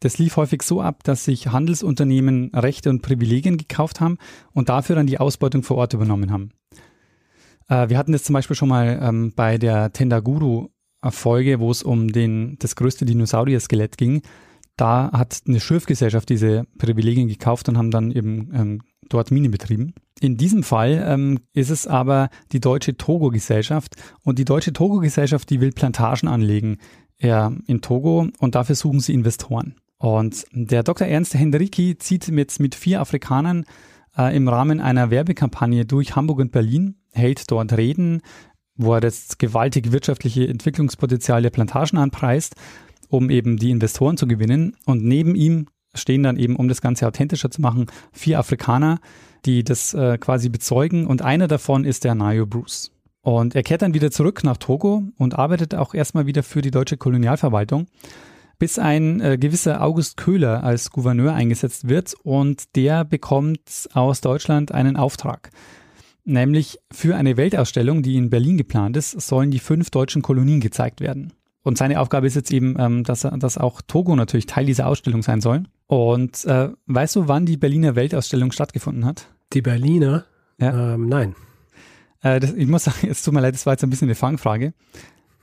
[0.00, 4.18] Das lief häufig so ab, dass sich Handelsunternehmen Rechte und Privilegien gekauft haben
[4.52, 6.50] und dafür dann die Ausbeutung vor Ort übernommen haben.
[7.68, 12.10] Äh, wir hatten das zum Beispiel schon mal ähm, bei der Tendaguru-Folge, wo es um
[12.10, 14.22] den, das größte Dinosaurier-Skelett ging.
[14.82, 19.94] Da hat eine Schiffgesellschaft diese Privilegien gekauft und haben dann eben ähm, dort Mine betrieben.
[20.18, 25.60] In diesem Fall ähm, ist es aber die Deutsche Togo-Gesellschaft und die Deutsche Togo-Gesellschaft, die
[25.60, 26.78] will Plantagen anlegen
[27.20, 29.76] ja, in Togo und dafür suchen sie Investoren.
[29.98, 31.06] Und der Dr.
[31.06, 33.64] Ernst Hendricki zieht mit, mit vier Afrikanern
[34.18, 38.20] äh, im Rahmen einer Werbekampagne durch Hamburg und Berlin, hält dort Reden,
[38.74, 42.56] wo er das gewaltige wirtschaftliche Entwicklungspotenzial der Plantagen anpreist,
[43.12, 44.74] um eben die Investoren zu gewinnen.
[44.86, 49.00] Und neben ihm stehen dann eben, um das Ganze authentischer zu machen, vier Afrikaner,
[49.44, 52.90] die das äh, quasi bezeugen und einer davon ist der Nayo Bruce.
[53.20, 56.70] Und er kehrt dann wieder zurück nach Togo und arbeitet auch erstmal wieder für die
[56.70, 57.86] deutsche Kolonialverwaltung,
[58.58, 64.72] bis ein äh, gewisser August Köhler als Gouverneur eingesetzt wird und der bekommt aus Deutschland
[64.72, 65.50] einen Auftrag.
[66.24, 71.00] Nämlich für eine Weltausstellung, die in Berlin geplant ist, sollen die fünf deutschen Kolonien gezeigt
[71.00, 71.32] werden.
[71.62, 75.22] Und seine Aufgabe ist jetzt eben, ähm, dass, dass auch Togo natürlich Teil dieser Ausstellung
[75.22, 75.64] sein soll.
[75.86, 79.28] Und äh, weißt du, wann die Berliner Weltausstellung stattgefunden hat?
[79.52, 80.24] Die Berliner?
[80.58, 80.94] Ja.
[80.94, 81.34] Ähm, nein.
[82.22, 84.14] Äh, das, ich muss sagen, es tut mir leid, das war jetzt ein bisschen eine
[84.14, 84.74] Fangfrage,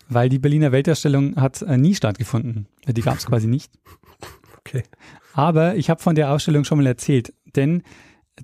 [0.09, 2.67] weil die Berliner Weltausstellung hat äh, nie stattgefunden.
[2.87, 3.71] Die gab es quasi nicht.
[4.67, 4.83] Okay.
[5.33, 7.81] Aber ich habe von der Ausstellung schon mal erzählt, denn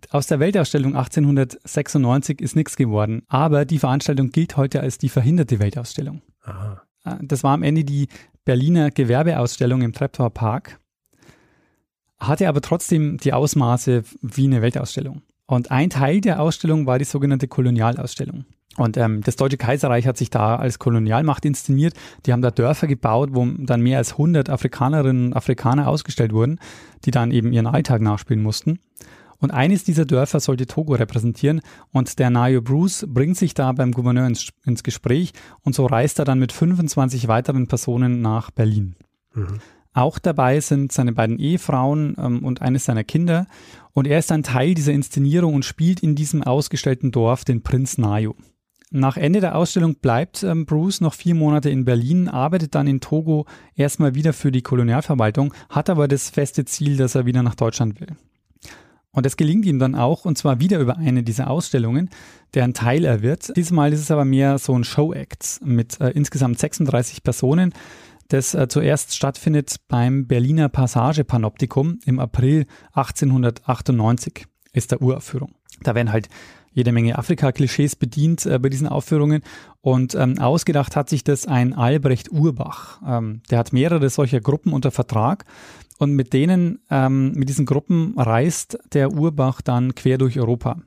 [0.10, 3.24] aus der Weltausstellung 1896 ist nichts geworden.
[3.28, 6.22] Aber die Veranstaltung gilt heute als die verhinderte Weltausstellung.
[6.42, 6.82] Aha.
[7.06, 8.08] Äh, das war am Ende die
[8.44, 10.80] Berliner Gewerbeausstellung im Treptower Park
[12.20, 15.22] hatte aber trotzdem die Ausmaße wie eine Weltausstellung.
[15.48, 18.46] Und ein Teil der Ausstellung war die sogenannte Kolonialausstellung.
[18.78, 21.94] Und ähm, das Deutsche Kaiserreich hat sich da als Kolonialmacht inszeniert.
[22.26, 26.60] Die haben da Dörfer gebaut, wo dann mehr als 100 Afrikanerinnen und Afrikaner ausgestellt wurden,
[27.06, 28.80] die dann eben ihren Alltag nachspielen mussten.
[29.40, 33.92] Und eines dieser Dörfer sollte Togo repräsentieren und der Nayo Bruce bringt sich da beim
[33.92, 38.96] Gouverneur ins, ins Gespräch und so reist er dann mit 25 weiteren Personen nach Berlin.
[39.34, 39.60] Mhm.
[39.96, 43.48] Auch dabei sind seine beiden Ehefrauen ähm, und eines seiner Kinder.
[43.94, 47.98] Und er ist ein Teil dieser Inszenierung und spielt in diesem ausgestellten Dorf den Prinz
[47.98, 48.36] Nayo.
[48.92, 53.00] Nach Ende der Ausstellung bleibt ähm, Bruce noch vier Monate in Berlin, arbeitet dann in
[53.00, 53.46] Togo
[53.76, 58.00] erstmal wieder für die Kolonialverwaltung, hat aber das feste Ziel, dass er wieder nach Deutschland
[58.02, 58.16] will.
[59.16, 62.10] Und das gelingt ihm dann auch, und zwar wieder über eine dieser Ausstellungen,
[62.54, 63.56] deren Teil er wird.
[63.56, 67.74] Diesmal ist es aber mehr so ein Show-Act mit äh, insgesamt 36 Personen,
[68.28, 75.56] das äh, zuerst stattfindet beim Berliner Passage Panoptikum im April 1898 ist der Uraufführung.
[75.82, 76.28] Da werden halt
[76.76, 79.42] jede Menge Afrika-Klischees bedient äh, bei diesen Aufführungen.
[79.82, 83.02] Und ähm, ausgedacht hat sich das ein Albrecht Urbach.
[83.08, 85.46] Ähm, der hat mehrere solcher Gruppen unter Vertrag.
[85.98, 90.82] Und mit denen, ähm, mit diesen Gruppen reist der Urbach dann quer durch Europa.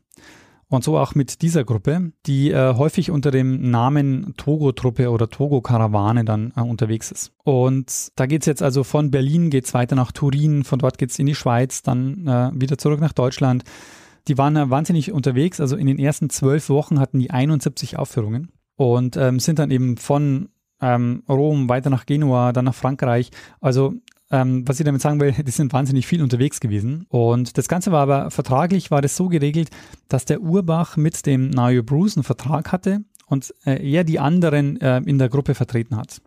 [0.71, 6.27] Und so auch mit dieser Gruppe, die äh, häufig unter dem Namen Togo-Truppe oder Togo-Karawane
[6.27, 7.33] dann äh, unterwegs ist.
[7.43, 11.25] Und da geht's jetzt also von Berlin, geht's weiter nach Turin, von dort geht's in
[11.25, 13.65] die Schweiz, dann äh, wieder zurück nach Deutschland.
[14.27, 18.51] Die waren äh, wahnsinnig unterwegs, also in den ersten zwölf Wochen hatten die 71 Aufführungen
[18.77, 20.49] und ähm, sind dann eben von
[20.81, 23.31] ähm, Rom weiter nach Genua, dann nach Frankreich.
[23.61, 23.95] Also
[24.31, 27.07] ähm, was ich damit sagen will, die sind wahnsinnig viel unterwegs gewesen.
[27.09, 29.71] Und das Ganze war aber vertraglich, war das so geregelt,
[30.09, 34.81] dass der Urbach mit dem Nayo Bruce einen Vertrag hatte und äh, er die anderen
[34.81, 36.21] äh, in der Gruppe vertreten hat.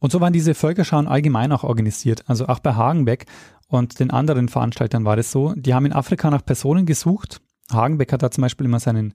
[0.00, 2.24] Und so waren diese Völkerschauen allgemein auch organisiert.
[2.26, 3.26] Also auch bei Hagenbeck
[3.68, 5.54] und den anderen Veranstaltern war das so.
[5.54, 7.40] Die haben in Afrika nach Personen gesucht.
[7.70, 9.14] Hagenbeck hat da zum Beispiel immer seinen,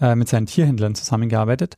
[0.00, 1.76] äh, mit seinen Tierhändlern zusammengearbeitet.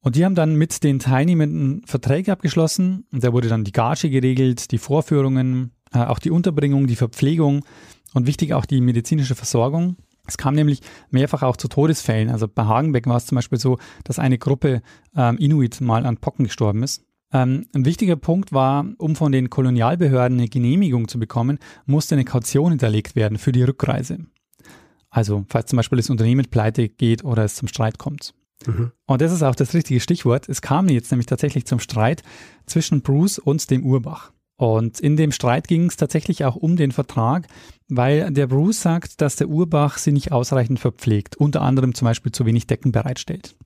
[0.00, 3.06] Und die haben dann mit den Teilnehmenden Verträge abgeschlossen.
[3.12, 7.64] Und da wurde dann die Gage geregelt, die Vorführungen, äh, auch die Unterbringung, die Verpflegung
[8.12, 9.96] und wichtig auch die medizinische Versorgung.
[10.26, 12.28] Es kam nämlich mehrfach auch zu Todesfällen.
[12.28, 14.82] Also bei Hagenbeck war es zum Beispiel so, dass eine Gruppe
[15.16, 17.04] ähm, Inuit mal an Pocken gestorben ist.
[17.32, 22.24] Ähm, ein wichtiger Punkt war, um von den Kolonialbehörden eine Genehmigung zu bekommen, musste eine
[22.24, 24.18] Kaution hinterlegt werden für die Rückreise.
[25.10, 28.34] Also falls zum Beispiel das Unternehmen pleite geht oder es zum Streit kommt.
[28.66, 28.92] Mhm.
[29.06, 30.48] Und das ist auch das richtige Stichwort.
[30.48, 32.22] Es kam jetzt nämlich tatsächlich zum Streit
[32.66, 34.32] zwischen Bruce und dem Urbach.
[34.56, 37.48] Und in dem Streit ging es tatsächlich auch um den Vertrag,
[37.88, 42.32] weil der Bruce sagt, dass der Urbach sie nicht ausreichend verpflegt, unter anderem zum Beispiel
[42.32, 43.56] zu wenig Decken bereitstellt.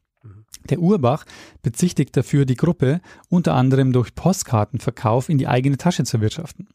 [0.62, 0.66] Mhm.
[0.68, 1.24] Der Urbach
[1.62, 6.68] bezichtigt dafür die Gruppe, unter anderem durch Postkartenverkauf in die eigene Tasche zu wirtschaften.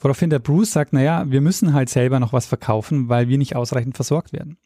[0.00, 3.56] Woraufhin der Bruce sagt, naja, wir müssen halt selber noch was verkaufen, weil wir nicht
[3.56, 4.56] ausreichend versorgt werden.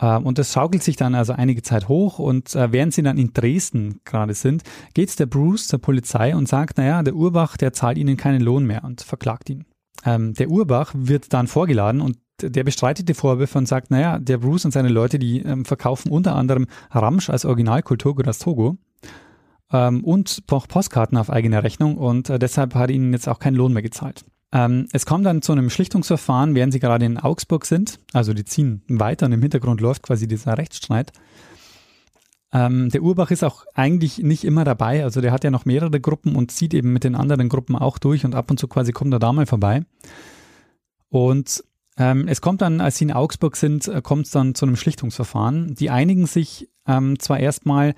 [0.00, 3.18] Ähm, und das schaukelt sich dann also einige Zeit hoch und äh, während sie dann
[3.18, 4.62] in Dresden gerade sind,
[4.94, 8.66] geht der Bruce zur Polizei und sagt, naja, der Urbach, der zahlt ihnen keinen Lohn
[8.66, 9.64] mehr und verklagt ihn.
[10.04, 14.38] Ähm, der Urbach wird dann vorgeladen und der bestreitet die Vorwürfe und sagt, naja, der
[14.38, 18.76] Bruce und seine Leute, die ähm, verkaufen unter anderem Ramsch als Originalkultur das Togo
[19.72, 23.56] ähm, und auch Postkarten auf eigene Rechnung und äh, deshalb hat ihnen jetzt auch keinen
[23.56, 24.24] Lohn mehr gezahlt.
[24.52, 27.98] Ähm, es kommt dann zu einem Schlichtungsverfahren, während sie gerade in Augsburg sind.
[28.12, 31.12] Also die ziehen weiter und im Hintergrund läuft quasi dieser Rechtsstreit.
[32.52, 35.04] Ähm, der Urbach ist auch eigentlich nicht immer dabei.
[35.04, 37.98] Also der hat ja noch mehrere Gruppen und zieht eben mit den anderen Gruppen auch
[37.98, 39.84] durch und ab und zu quasi kommt er da mal vorbei.
[41.08, 41.64] Und
[42.02, 44.74] ähm, es kommt dann, als sie in Augsburg sind, äh, kommt es dann zu einem
[44.74, 45.76] Schlichtungsverfahren.
[45.76, 47.94] Die einigen sich ähm, zwar erstmal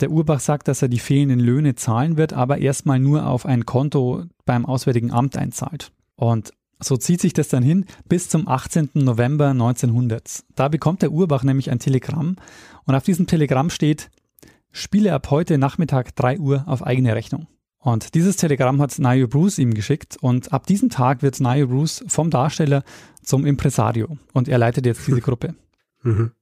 [0.00, 3.64] der Urbach sagt, dass er die fehlenden Löhne zahlen wird, aber erstmal nur auf ein
[3.64, 5.90] Konto beim Auswärtigen Amt einzahlt.
[6.16, 8.90] Und so zieht sich das dann hin bis zum 18.
[8.92, 10.44] November 1900.
[10.54, 12.36] Da bekommt der Urbach nämlich ein Telegramm
[12.84, 14.10] und auf diesem Telegramm steht,
[14.70, 17.46] spiele ab heute Nachmittag 3 Uhr auf eigene Rechnung.
[17.86, 22.04] Und dieses Telegramm hat Nayo Bruce ihm geschickt und ab diesem Tag wird Nayo Bruce
[22.08, 22.82] vom Darsteller
[23.22, 25.54] zum Impresario und er leitet jetzt diese Gruppe.
[26.02, 26.32] Mhm.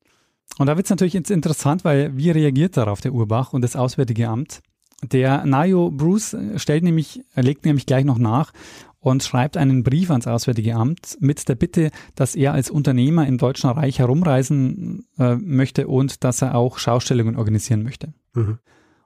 [0.56, 3.76] Und da wird es natürlich jetzt interessant, weil wie reagiert darauf der Urbach und das
[3.76, 4.62] Auswärtige Amt?
[5.02, 8.54] Der Nayo Bruce stellt nämlich, legt nämlich gleich noch nach
[8.98, 13.36] und schreibt einen Brief ans Auswärtige Amt mit der Bitte, dass er als Unternehmer im
[13.36, 18.14] Deutschen Reich herumreisen äh, möchte und dass er auch Schaustellungen organisieren möchte.
[18.32, 18.60] Mhm.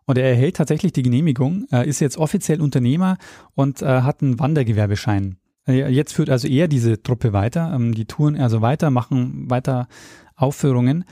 [0.09, 3.19] Und er erhält tatsächlich die Genehmigung, ist jetzt offiziell Unternehmer
[3.55, 5.37] und äh, hat einen Wandergewerbeschein.
[5.67, 9.87] Jetzt führt also er diese Truppe weiter, ähm, die touren also weiter, machen weiter
[10.35, 11.05] Aufführungen.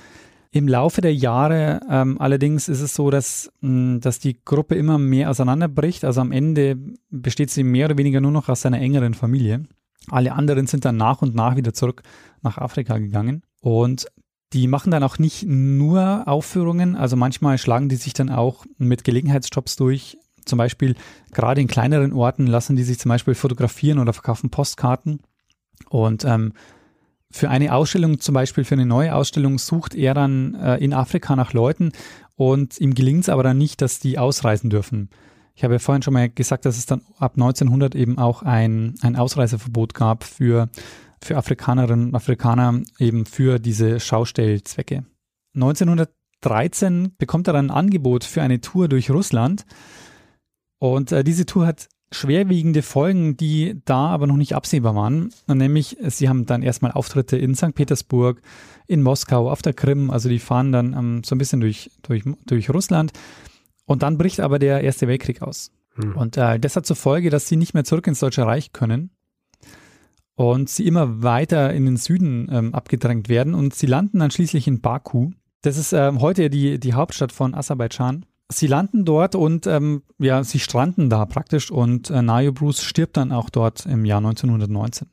[0.50, 4.74] Im Laufe der Jahre ähm, allerdings ist es so, dass, mh, hm, dass die Gruppe
[4.76, 6.06] immer mehr auseinanderbricht.
[6.06, 6.78] Also am Ende
[7.11, 9.64] besteht sie mehr oder weniger nur noch aus seiner engeren Familie.
[10.09, 12.02] Alle anderen sind dann nach und nach wieder zurück
[12.40, 13.42] nach Afrika gegangen.
[13.61, 14.06] Und
[14.57, 19.05] die machen dann auch nicht nur Aufführungen, also manchmal schlagen die sich dann auch mit
[19.05, 20.16] Gelegenheitsjobs durch.
[20.47, 20.95] Zum Beispiel
[21.31, 25.21] gerade in kleineren Orten lassen die sich zum Beispiel fotografieren oder verkaufen Postkarten.
[25.90, 26.55] Und ähm,
[27.31, 31.37] für eine Ausstellung, zum Beispiel für eine neue Ausstellung, sucht er dann äh, in Afrika
[31.37, 31.92] nach Leuten
[32.35, 35.11] und ihm gelingt es aber dann nicht, dass die ausreisen dürfen.
[35.55, 38.95] Ich habe ja vorhin schon mal gesagt, dass es dann ab 1900 eben auch ein,
[39.03, 40.71] ein Ausreiseverbot gab für,
[41.22, 45.05] für Afrikanerinnen und Afrikaner eben für diese Schaustellzwecke.
[45.55, 49.64] 1913 bekommt er dann ein Angebot für eine Tour durch Russland
[50.79, 55.33] und äh, diese Tour hat schwerwiegende Folgen, die da aber noch nicht absehbar waren.
[55.48, 57.74] Nämlich, sie haben dann erstmal Auftritte in St.
[57.74, 58.40] Petersburg,
[58.87, 60.11] in Moskau, auf der Krim.
[60.11, 63.12] Also die fahren dann ähm, so ein bisschen durch, durch, durch Russland.
[63.85, 65.72] Und dann bricht aber der Erste Weltkrieg aus.
[65.94, 66.16] Hm.
[66.16, 69.11] Und äh, das hat zur Folge, dass sie nicht mehr zurück ins Deutsche Reich können.
[70.37, 73.55] Und sie immer weiter in den Süden ähm, abgedrängt werden.
[73.55, 75.31] Und sie landen dann schließlich in Baku.
[75.62, 78.27] Das ist äh, heute die, die Hauptstadt von Aserbaidschan.
[78.53, 83.16] Sie landen dort und ähm, ja, sie stranden da praktisch und äh, Nayo Bruce stirbt
[83.16, 85.09] dann auch dort im Jahr 1919.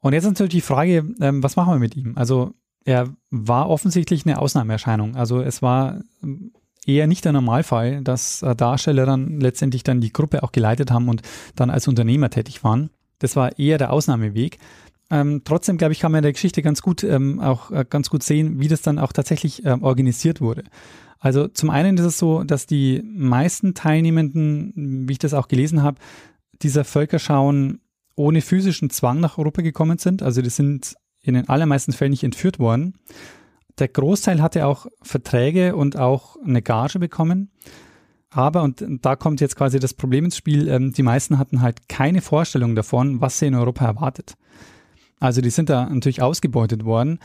[0.00, 2.12] Und jetzt natürlich die Frage, ähm, was machen wir mit ihm?
[2.16, 2.52] Also
[2.84, 5.16] er war offensichtlich eine Ausnahmeerscheinung.
[5.16, 6.02] Also es war
[6.84, 11.08] eher nicht der Normalfall, dass äh, Darsteller dann letztendlich dann die Gruppe auch geleitet haben
[11.08, 11.22] und
[11.56, 12.90] dann als Unternehmer tätig waren.
[13.18, 14.58] Das war eher der Ausnahmeweg.
[15.10, 18.10] Ähm, trotzdem, glaube ich, kann man in der Geschichte ganz gut ähm, auch äh, ganz
[18.10, 20.64] gut sehen, wie das dann auch tatsächlich ähm, organisiert wurde.
[21.18, 25.82] Also zum einen ist es so, dass die meisten Teilnehmenden, wie ich das auch gelesen
[25.82, 25.98] habe,
[26.62, 27.80] dieser Völkerschauen
[28.16, 30.22] ohne physischen Zwang nach Europa gekommen sind.
[30.22, 32.94] Also die sind in den allermeisten Fällen nicht entführt worden.
[33.78, 37.50] Der Großteil hatte auch Verträge und auch eine Gage bekommen.
[38.34, 41.88] Aber, und da kommt jetzt quasi das Problem ins Spiel, ähm, die meisten hatten halt
[41.88, 44.34] keine Vorstellung davon, was sie in Europa erwartet.
[45.20, 47.20] Also die sind da natürlich ausgebeutet worden,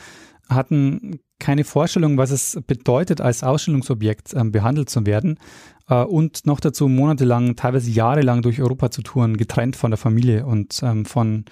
[0.47, 5.39] hatten keine Vorstellung, was es bedeutet, als Ausstellungsobjekt ähm, behandelt zu werden
[5.87, 10.45] äh, und noch dazu monatelang, teilweise jahrelang durch Europa zu touren, getrennt von der Familie
[10.45, 11.45] und ähm, von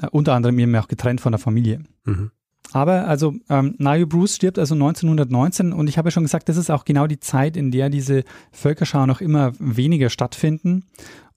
[0.00, 1.82] äh, unter anderem eben auch getrennt von der Familie.
[2.04, 2.30] Mhm.
[2.72, 6.56] Aber also ähm, Nayu Bruce stirbt also 1919 und ich habe ja schon gesagt, das
[6.56, 10.86] ist auch genau die Zeit, in der diese Völkerschauen noch immer weniger stattfinden.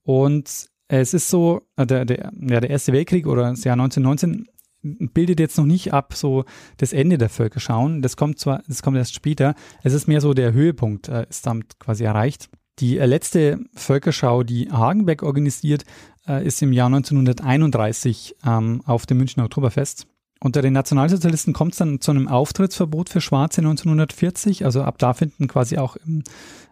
[0.04, 4.48] Und es ist so, äh, der, der, ja, der Erste Weltkrieg oder das Jahr 1919
[4.82, 6.46] bildet jetzt noch nicht ab so
[6.78, 8.02] das Ende der Völkerschauen.
[8.02, 9.56] Das kommt zwar, das kommt erst später.
[9.84, 12.50] Es ist mehr so der Höhepunkt äh, ist damit quasi erreicht.
[12.80, 15.84] Die äh, letzte Völkerschau, die Hagenbeck organisiert,
[16.28, 20.08] äh, ist im Jahr 1931 ähm, auf dem Münchner Oktoberfest.
[20.40, 24.66] Unter den Nationalsozialisten kommt es dann zu einem Auftrittsverbot für Schwarze 1940.
[24.66, 25.98] Also ab da finden quasi auch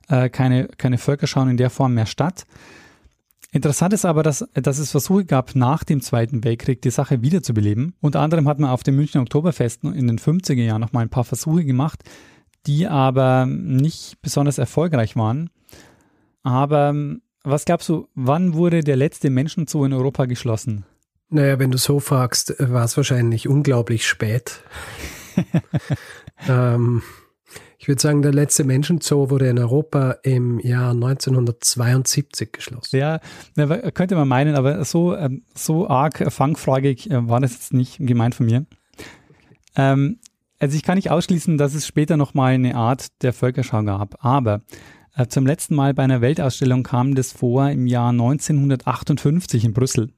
[0.07, 2.45] äh, keine, keine Völkerschauen in der Form mehr statt.
[3.51, 7.93] Interessant ist aber, dass, dass es Versuche gab, nach dem Zweiten Weltkrieg die Sache wiederzubeleben.
[8.01, 11.09] Unter anderem hat man auf dem Münchner Oktoberfest in den 50er Jahren noch mal ein
[11.09, 12.03] paar Versuche gemacht,
[12.67, 15.49] die aber nicht besonders erfolgreich waren.
[16.43, 16.93] Aber
[17.43, 20.83] was glaubst du, wann wurde der letzte Menschenzoo in Europa geschlossen?
[21.29, 24.61] Naja, wenn du so fragst, war es wahrscheinlich unglaublich spät.
[26.47, 27.01] ähm,
[27.77, 32.97] ich würde sagen, der letzte Menschenzoo wurde in Europa im Jahr 1972 geschlossen.
[32.97, 33.19] Ja,
[33.91, 38.35] könnte man meinen, aber so, ähm, so arg fangfragig äh, war das jetzt nicht gemeint
[38.35, 38.65] von mir.
[39.75, 40.19] Ähm,
[40.59, 44.61] also ich kann nicht ausschließen, dass es später nochmal eine Art der Völkerschau gab, aber
[45.15, 50.11] äh, zum letzten Mal bei einer Weltausstellung kam das vor im Jahr 1958 in Brüssel.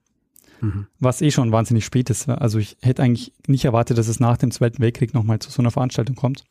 [0.61, 0.87] Mhm.
[0.99, 2.29] Was eh schon wahnsinnig spät ist.
[2.29, 5.61] Also ich hätte eigentlich nicht erwartet, dass es nach dem Zweiten Weltkrieg nochmal zu so
[5.61, 6.43] einer Veranstaltung kommt.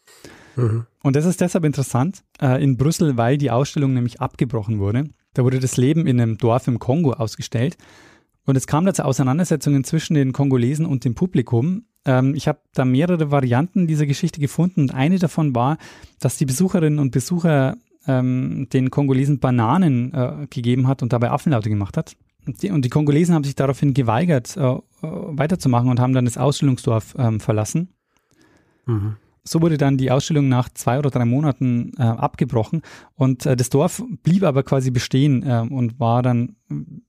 [0.57, 0.87] Mhm.
[1.03, 5.05] Und das ist deshalb interessant äh, in Brüssel, weil die Ausstellung nämlich abgebrochen wurde.
[5.35, 7.77] Da wurde das Leben in einem Dorf im Kongo ausgestellt.
[8.45, 11.85] Und es kam da zu Auseinandersetzungen zwischen den Kongolesen und dem Publikum.
[12.05, 14.83] Ähm, ich habe da mehrere Varianten dieser Geschichte gefunden.
[14.83, 15.79] Und eine davon war,
[16.21, 21.69] dass die Besucherinnen und Besucher ähm, den Kongolesen Bananen äh, gegeben hat und dabei Affenlaute
[21.69, 22.17] gemacht hat.
[22.47, 26.25] Und die, und die, Kongolesen haben sich daraufhin geweigert, äh, äh weiterzumachen und haben dann
[26.25, 27.89] das Ausstellungsdorf ähm, verlassen.
[28.87, 32.83] Mhm so wurde dann die Ausstellung nach zwei oder drei Monaten äh, abgebrochen
[33.15, 36.57] und äh, das Dorf blieb aber quasi bestehen äh, und war dann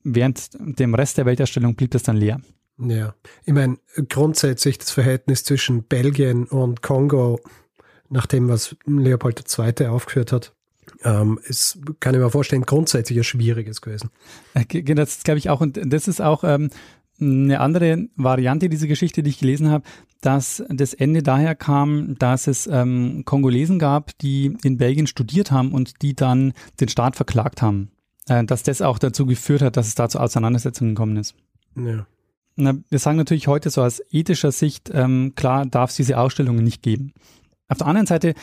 [0.04, 2.40] während dem Rest der Weltausstellung blieb das dann leer.
[2.80, 7.40] Ja, ich meine, grundsätzlich das Verhältnis zwischen Belgien und Kongo,
[8.10, 9.88] nach dem, was Leopold II.
[9.88, 10.54] aufgeführt hat,
[11.04, 14.10] ähm, ist, kann ich mir vorstellen, grundsätzlich ein schwieriges gewesen.
[14.54, 15.62] Äh, das glaube ich auch.
[15.62, 16.70] Und das ist auch ähm,
[17.20, 19.84] eine andere Variante dieser Geschichte, die ich gelesen habe,
[20.22, 25.72] dass das Ende daher kam, dass es ähm, Kongolesen gab, die in Belgien studiert haben
[25.72, 27.92] und die dann den Staat verklagt haben.
[28.28, 31.36] Äh, dass das auch dazu geführt hat, dass es da zu Auseinandersetzungen gekommen ist.
[31.76, 32.06] Ja.
[32.56, 36.64] Na, wir sagen natürlich heute so aus ethischer Sicht, ähm, klar darf es diese Ausstellungen
[36.64, 37.14] nicht geben.
[37.70, 38.34] Auf der anderen Seite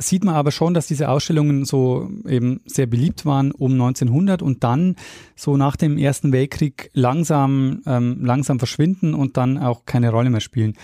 [0.00, 4.64] sieht man aber schon, dass diese Ausstellungen so eben sehr beliebt waren um 1900 und
[4.64, 4.96] dann
[5.36, 10.40] so nach dem Ersten Weltkrieg langsam, ähm, langsam verschwinden und dann auch keine Rolle mehr
[10.40, 10.74] spielen.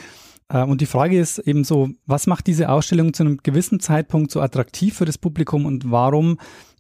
[0.48, 4.30] Äh, und die Frage ist eben so, was macht diese Ausstellung zu einem gewissen Zeitpunkt
[4.30, 6.38] so attraktiv für das Publikum und warum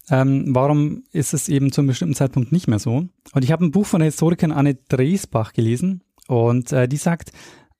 [0.08, 3.08] ähm, warum ist es eben zu einem bestimmten Zeitpunkt nicht mehr so?
[3.32, 7.32] Und ich habe ein Buch von der Historikerin Anne Dresbach gelesen und äh, die sagt,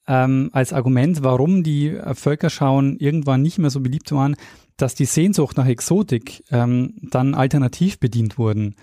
[0.07, 4.37] ähm, als Argument, warum die Völkerschauen irgendwann nicht mehr so beliebt waren,
[4.77, 8.77] dass die Sehnsucht nach Exotik ähm, dann alternativ bedient wurden.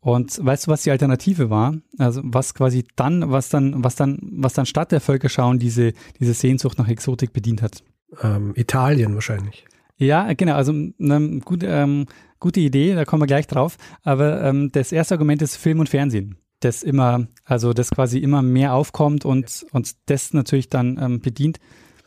[0.00, 1.74] Und weißt du, was die Alternative war?
[1.98, 6.32] Also was quasi dann, was dann, was dann, was dann statt der Völkerschauen diese, diese
[6.32, 7.82] Sehnsucht nach Exotik bedient hat?
[8.22, 9.66] Ähm, Italien wahrscheinlich.
[9.98, 10.54] Ja, genau.
[10.54, 12.06] Also eine gute, ähm,
[12.38, 13.76] gute Idee, da kommen wir gleich drauf.
[14.02, 18.42] Aber ähm, das erste Argument ist Film und Fernsehen das immer, also das quasi immer
[18.42, 21.58] mehr aufkommt und, und das natürlich dann ähm, bedient.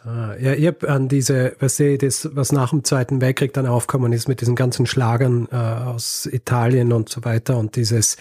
[0.05, 3.65] Ah, ja, ich habe an diese, was sehe das, was nach dem Zweiten Weltkrieg dann
[3.65, 8.17] aufkommen ist mit diesen ganzen Schlagern äh, aus Italien und so weiter und dieses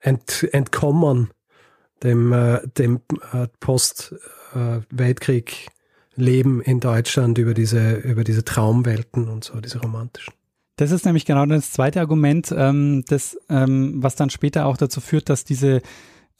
[0.00, 1.30] Ent, Entkommen
[2.02, 3.00] dem, äh, dem
[3.32, 5.68] äh, Post-Weltkrieg
[6.14, 10.34] leben in Deutschland, über diese, über diese Traumwelten und so, diese romantischen.
[10.78, 15.00] Das ist nämlich genau das zweite Argument, ähm, das, ähm, was dann später auch dazu
[15.00, 15.82] führt, dass diese,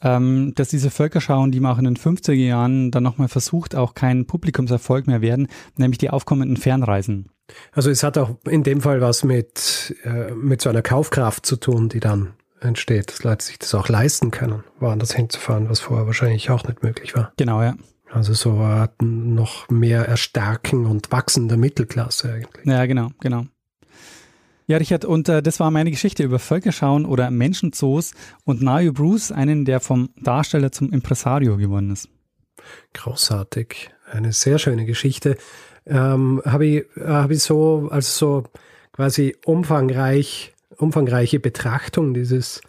[0.01, 3.93] ähm, dass diese Völkerschauen, die man auch in den 50er Jahren dann nochmal versucht, auch
[3.95, 7.27] kein Publikumserfolg mehr werden, nämlich die aufkommenden Fernreisen.
[7.73, 11.57] Also es hat auch in dem Fall was mit, äh, mit so einer Kaufkraft zu
[11.57, 12.31] tun, die dann
[12.61, 16.81] entsteht, dass Leute sich das auch leisten können, woanders hinzufahren, was vorher wahrscheinlich auch nicht
[16.81, 17.33] möglich war.
[17.35, 17.75] Genau, ja.
[18.09, 22.65] Also so noch mehr Erstarken und Wachsen der Mittelklasse eigentlich.
[22.65, 23.45] Ja, genau, genau.
[24.69, 28.11] Ja, Richard, und äh, das war meine Geschichte über Völkerschauen oder Menschenzoos
[28.45, 32.07] und Nayo Bruce, einen, der vom Darsteller zum Impresario geworden ist.
[32.93, 33.89] Großartig.
[34.11, 35.37] Eine sehr schöne Geschichte.
[35.87, 38.43] Ähm, Habe ich, hab ich so, also so
[38.91, 42.61] quasi umfangreich, umfangreiche Betrachtung dieses,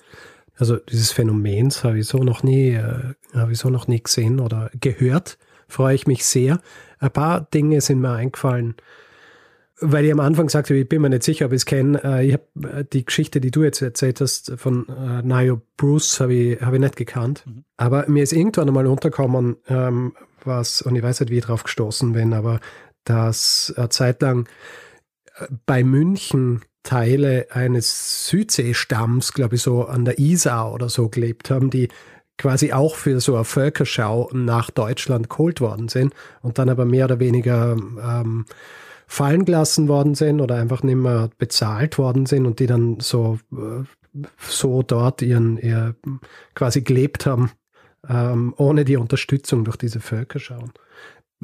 [0.57, 4.41] also dieses Phänomens habe ich so noch nie, äh, habe ich so noch nie gesehen
[4.41, 5.37] oder gehört.
[5.69, 6.63] Freue ich mich sehr.
[6.99, 8.77] Ein paar Dinge sind mir eingefallen,
[9.81, 12.03] weil ich am Anfang sagte, ich bin mir nicht sicher, ob ich es kenne.
[12.05, 16.21] Äh, ich habe äh, die Geschichte, die du jetzt erzählt hast, von äh, Nio Bruce,
[16.21, 17.45] habe ich, hab ich nicht gekannt.
[17.47, 17.65] Mhm.
[17.77, 20.15] Aber mir ist irgendwann einmal untergekommen, ähm,
[20.45, 22.61] was, und ich weiß nicht, wie ich drauf gestoßen bin, aber
[23.05, 24.49] dass äh, zeitlang
[25.39, 31.51] äh, bei München Teile eines Südseestamms, glaube ich, so an der Isar oder so gelebt
[31.51, 31.89] haben, die
[32.39, 37.05] quasi auch für so eine Völkerschau nach Deutschland geholt worden sind und dann aber mehr
[37.05, 38.47] oder weniger ähm,
[39.11, 43.41] fallen gelassen worden sind oder einfach nicht mehr bezahlt worden sind und die dann so,
[43.53, 43.83] äh,
[44.39, 45.97] so dort ihren, ihr
[46.55, 47.51] quasi gelebt haben,
[48.09, 50.71] ähm, ohne die Unterstützung durch diese Völkerschauen.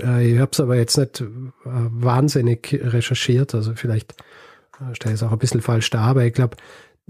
[0.01, 1.25] Äh, ich habe es aber jetzt nicht äh,
[1.64, 4.12] wahnsinnig recherchiert, also vielleicht
[4.81, 6.57] äh, stelle ich es auch ein bisschen falsch dar, aber ich glaube,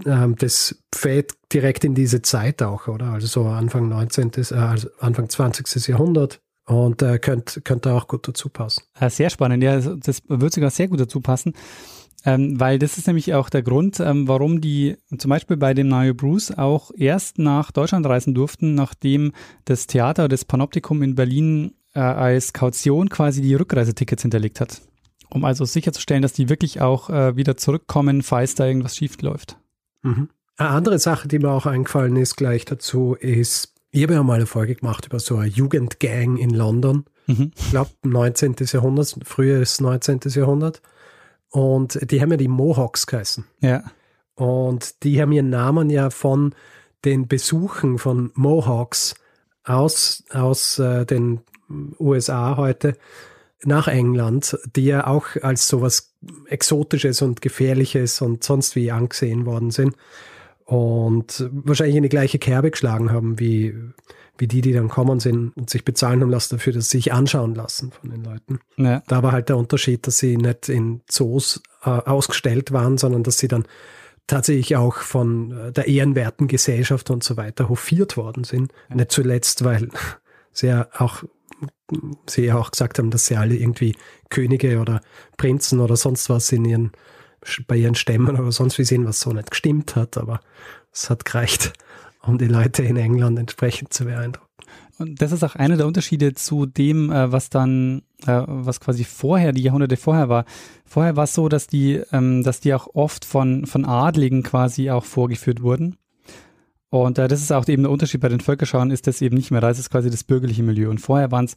[0.07, 3.11] ähm, das fällt direkt in diese Zeit auch, oder?
[3.11, 5.87] Also so Anfang 19., äh, also Anfang 20.
[5.87, 8.83] Jahrhundert, und äh, könnte könnt auch gut dazu passen.
[9.09, 11.53] Sehr spannend, ja, das wird sogar sehr gut dazu passen.
[12.25, 15.87] Ähm, weil das ist nämlich auch der Grund, ähm, warum die zum Beispiel bei dem
[15.87, 19.31] Nayo Bruce auch erst nach Deutschland reisen durften, nachdem
[19.65, 24.81] das Theater, das Panoptikum in Berlin äh, als Kaution quasi die Rückreisetickets hinterlegt hat.
[25.29, 29.57] Um also sicherzustellen, dass die wirklich auch äh, wieder zurückkommen, falls da irgendwas schief läuft.
[30.01, 30.29] Mhm.
[30.57, 34.35] Eine andere Sache, die mir auch eingefallen ist gleich dazu, ist ich habe ja mal
[34.35, 37.05] eine Folge gemacht über so eine Jugendgang in London.
[37.25, 37.51] Mhm.
[37.57, 38.55] Ich glaube, 19.
[38.59, 40.19] Jahrhundert, frühes 19.
[40.25, 40.83] Jahrhundert.
[41.49, 43.45] Und die haben ja die Mohawks geheißen.
[43.61, 43.83] Ja.
[44.35, 46.53] Und die haben ihren Namen ja von
[47.05, 49.15] den Besuchen von Mohawks
[49.63, 51.41] aus, aus äh, den
[51.99, 52.97] USA heute
[53.63, 56.13] nach England, die ja auch als sowas
[56.45, 59.95] Exotisches und Gefährliches und sonst wie angesehen worden sind
[60.67, 63.73] und wahrscheinlich in die gleiche Kerbe geschlagen haben wie,
[64.37, 67.13] wie die, die dann kommen sind und sich bezahlen haben lassen dafür, dass sie sich
[67.13, 68.59] anschauen lassen von den Leuten.
[68.75, 69.01] Ja.
[69.07, 73.37] Da war halt der Unterschied, dass sie nicht in Zoos äh, ausgestellt waren, sondern dass
[73.37, 73.63] sie dann
[74.27, 78.73] tatsächlich auch von äh, der ehrenwerten Gesellschaft und so weiter hofiert worden sind.
[78.89, 78.97] Ja.
[78.97, 79.87] Nicht zuletzt, weil
[80.51, 81.23] sie ja auch
[82.29, 83.95] sie ja auch gesagt haben, dass sie alle irgendwie
[84.29, 84.99] Könige oder
[85.37, 86.91] Prinzen oder sonst was in ihren
[87.67, 90.39] bei ihren Stämmen oder sonst wie sehen, was so nicht gestimmt hat, aber
[90.93, 91.73] es hat gereicht,
[92.21, 94.47] um die Leute in England entsprechend zu beeindrucken.
[94.99, 99.03] Und das ist auch einer der Unterschiede zu dem, äh, was dann, äh, was quasi
[99.03, 100.45] vorher, die Jahrhunderte vorher war.
[100.85, 104.89] Vorher war es so, dass die, ähm, dass die auch oft von, von Adligen quasi
[104.89, 105.97] auch vorgeführt wurden.
[106.89, 109.51] Und äh, das ist auch eben der Unterschied bei den Völkerschauen, ist das eben nicht
[109.51, 110.89] mehr, da ist es quasi das bürgerliche Milieu.
[110.89, 111.55] Und vorher waren es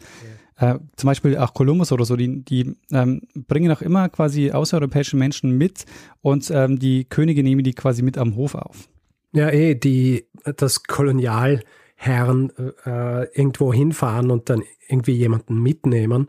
[0.57, 5.17] äh, zum Beispiel auch Kolumbus oder so, die, die ähm, bringen auch immer quasi außereuropäische
[5.17, 5.85] Menschen mit
[6.21, 8.89] und ähm, die Könige nehmen die quasi mit am Hof auf.
[9.33, 10.27] Ja, eh, die,
[10.57, 12.53] das Kolonialherren
[12.85, 16.29] äh, irgendwo hinfahren und dann irgendwie jemanden mitnehmen.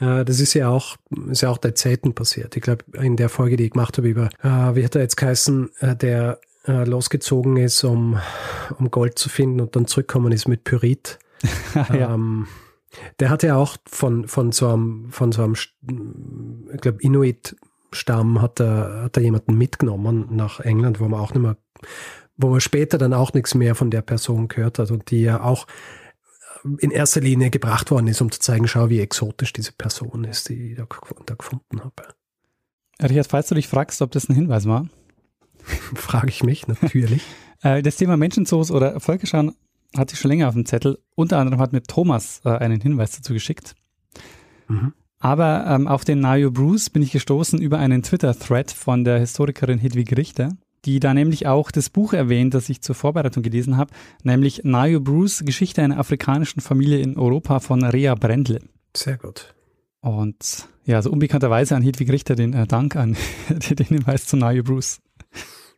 [0.00, 0.96] Äh, das ist ja auch,
[1.28, 2.56] ist ja auch der Zeiten passiert.
[2.56, 5.16] Ich glaube, in der Folge, die ich gemacht habe über, äh, wie hat er jetzt
[5.16, 8.18] geheißen, äh, der äh, losgezogen ist, um,
[8.78, 11.18] um Gold zu finden und dann zurückkommen ist mit Pyrit.
[11.74, 12.14] ja.
[12.14, 12.46] ähm,
[13.18, 18.60] der hat ja auch von, von so einem, von so einem, ich glaube, Inuit-Stamm hat
[18.60, 21.56] er, hat er jemanden mitgenommen nach England, wo man auch nicht mehr,
[22.36, 25.42] wo man später dann auch nichts mehr von der Person gehört hat und die ja
[25.42, 25.66] auch
[26.78, 30.48] in erster Linie gebracht worden ist, um zu zeigen, schau, wie exotisch diese Person ist,
[30.48, 30.86] die ich da,
[31.24, 32.08] da gefunden habe.
[33.02, 34.86] Richard, falls du dich fragst, ob das ein Hinweis war.
[35.94, 37.22] Frage ich mich, natürlich.
[37.62, 39.54] Äh, das Thema Menschenzoos oder Völkerschauen
[39.94, 40.98] hatte ich schon länger auf dem Zettel.
[41.14, 43.74] Unter anderem hat mir Thomas äh, einen Hinweis dazu geschickt.
[44.68, 44.94] Mhm.
[45.18, 49.78] Aber ähm, auf den Nayo Bruce bin ich gestoßen über einen Twitter-Thread von der Historikerin
[49.78, 50.56] Hedwig Richter,
[50.86, 53.92] die da nämlich auch das Buch erwähnt, das ich zur Vorbereitung gelesen habe,
[54.22, 58.60] nämlich Nayo Bruce, Geschichte einer afrikanischen Familie in Europa von Rea Brendle.
[58.96, 59.54] Sehr gut.
[60.00, 63.16] Und ja, so unbekannterweise an Hedwig Richter den äh, Dank an
[63.50, 65.00] den Hinweis zu Nayo Bruce.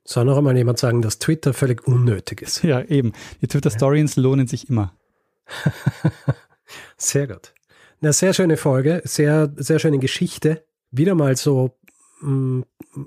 [0.05, 2.63] Soll noch einmal jemand sagen, dass Twitter völlig unnötig ist?
[2.65, 3.13] Ja, eben.
[3.41, 4.23] Die Twitter-Stories ja.
[4.23, 4.97] lohnen sich immer.
[6.97, 7.53] sehr gut.
[8.01, 10.65] Eine sehr schöne Folge, sehr, sehr schöne Geschichte.
[10.91, 11.79] Wieder mal so
[12.21, 12.65] mh, mm,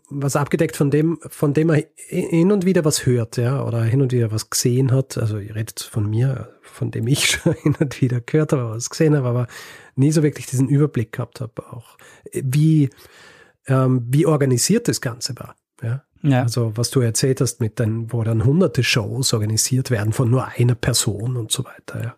[0.09, 4.01] was abgedeckt von dem, von dem er hin und wieder was hört, ja, oder hin
[4.01, 5.17] und wieder was gesehen hat.
[5.17, 8.89] Also ihr redet von mir, von dem ich schon hin und wieder gehört habe, was
[8.89, 9.47] gesehen habe, aber
[9.95, 11.97] nie so wirklich diesen Überblick gehabt habe, auch
[12.31, 12.89] wie,
[13.67, 15.55] ähm, wie organisiert das Ganze war.
[15.81, 16.03] Ja?
[16.25, 16.41] Ja.
[16.43, 20.47] Also was du erzählt hast mit den, wo dann hunderte Shows organisiert werden von nur
[20.47, 22.15] einer Person und so weiter.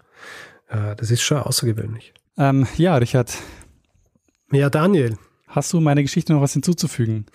[0.69, 0.91] Ja.
[0.91, 2.13] Äh, das ist schon außergewöhnlich.
[2.37, 3.37] Ähm, ja, Richard.
[4.51, 5.17] Ja, Daniel.
[5.47, 7.25] Hast du meiner Geschichte noch was hinzuzufügen?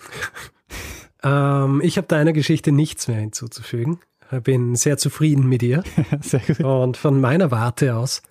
[1.23, 3.99] ähm, ich habe deiner Geschichte nichts mehr hinzuzufügen.
[4.43, 5.83] Bin sehr zufrieden mit ihr.
[6.21, 6.61] sehr gut.
[6.61, 8.23] Und von meiner Warte aus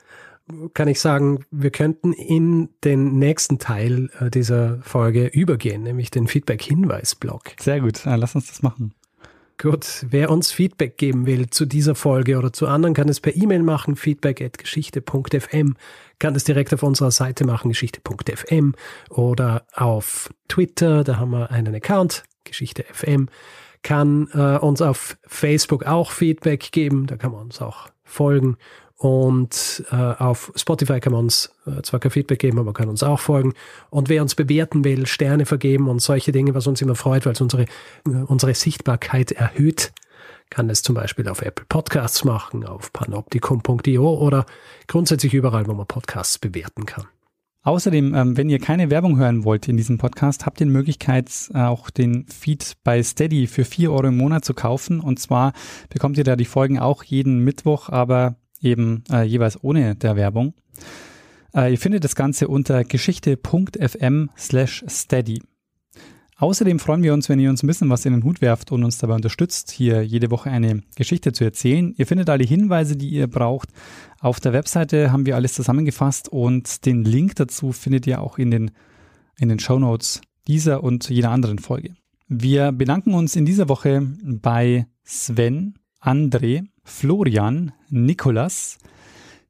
[0.74, 6.26] kann ich sagen, wir könnten in den nächsten Teil äh, dieser Folge übergehen, nämlich den
[6.26, 7.52] Feedback-Hinweis-Blog.
[7.60, 8.94] Sehr gut, lass uns das machen.
[9.58, 13.36] Gut, wer uns Feedback geben will zu dieser Folge oder zu anderen, kann es per
[13.36, 15.76] E-Mail machen, feedback.geschichte.fm,
[16.18, 18.74] kann es direkt auf unserer Seite machen, geschichte.fm
[19.08, 23.28] oder auf Twitter, da haben wir einen Account, Geschichte.fm,
[23.82, 28.56] kann äh, uns auf Facebook auch Feedback geben, da kann man uns auch folgen
[29.02, 32.88] und äh, auf Spotify kann man uns äh, zwar kein Feedback geben, aber man kann
[32.88, 33.52] uns auch folgen.
[33.90, 37.32] Und wer uns bewerten will, Sterne vergeben und solche Dinge, was uns immer freut, weil
[37.32, 39.92] es unsere, äh, unsere Sichtbarkeit erhöht,
[40.50, 44.46] kann es zum Beispiel auf Apple Podcasts machen, auf panoptikum.io oder
[44.86, 47.06] grundsätzlich überall, wo man Podcasts bewerten kann.
[47.64, 51.50] Außerdem, ähm, wenn ihr keine Werbung hören wollt in diesem Podcast, habt ihr die Möglichkeit,
[51.54, 55.00] auch den Feed bei Steady für vier Euro im Monat zu kaufen.
[55.00, 55.54] Und zwar
[55.88, 60.54] bekommt ihr da die Folgen auch jeden Mittwoch, aber eben äh, jeweils ohne der Werbung.
[61.54, 65.42] Äh, ihr findet das Ganze unter geschichte.fm slash steady.
[66.42, 68.82] Außerdem freuen wir uns, wenn ihr uns ein bisschen was in den Hut werft und
[68.82, 71.94] uns dabei unterstützt, hier jede Woche eine Geschichte zu erzählen.
[71.96, 73.68] Ihr findet alle Hinweise, die ihr braucht.
[74.18, 78.50] Auf der Webseite haben wir alles zusammengefasst und den Link dazu findet ihr auch in
[78.50, 78.72] den,
[79.38, 81.94] in den Show Notes dieser und jeder anderen Folge.
[82.26, 88.78] Wir bedanken uns in dieser Woche bei Sven, André, Florian, Nikolas,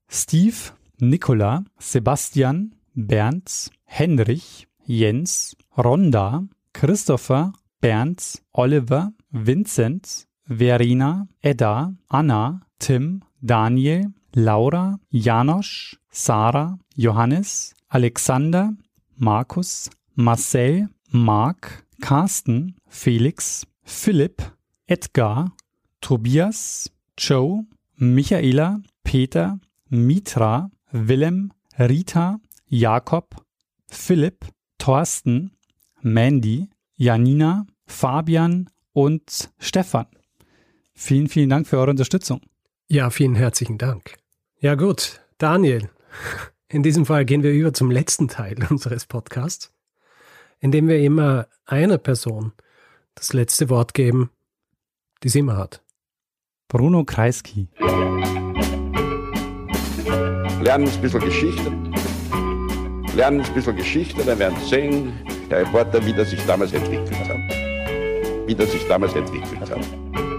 [0.08, 13.22] Steve, Nikola, Sebastian, Bernd, Henrich, Jens, Ronda, Christopher, Bernd, Oliver, Vincent, Verena, Edda, Anna, Tim,
[13.40, 18.70] Daniel, Laura, Janosch, Sarah, Johannes, Alexander,
[19.16, 24.42] Markus, Marcel, Mark, Carsten, Felix, Philipp,
[24.86, 25.52] Edgar,
[26.00, 26.90] Tobias,
[27.24, 27.64] Joe,
[27.94, 33.36] Michaela, Peter, Mitra, Willem, Rita, Jakob,
[33.86, 34.44] Philipp,
[34.78, 35.52] Thorsten,
[36.00, 40.06] Mandy, Janina, Fabian und Stefan.
[40.94, 42.40] Vielen, vielen Dank für eure Unterstützung.
[42.88, 44.16] Ja, vielen herzlichen Dank.
[44.58, 45.90] Ja gut, Daniel,
[46.68, 49.72] in diesem Fall gehen wir über zum letzten Teil unseres Podcasts,
[50.58, 52.50] in dem wir immer einer Person
[53.14, 54.30] das letzte Wort geben,
[55.22, 55.82] die sie immer hat.
[56.72, 57.68] Bruno Kreisky.
[60.62, 61.70] Lernen ein bisschen Geschichte.
[63.14, 65.12] Lernen ein bisschen Geschichte, dann werden Sie sehen,
[65.50, 67.36] der Reporter, wie das sich damals entwickelt hat.
[68.46, 70.31] Wie das sich damals entwickelt hat.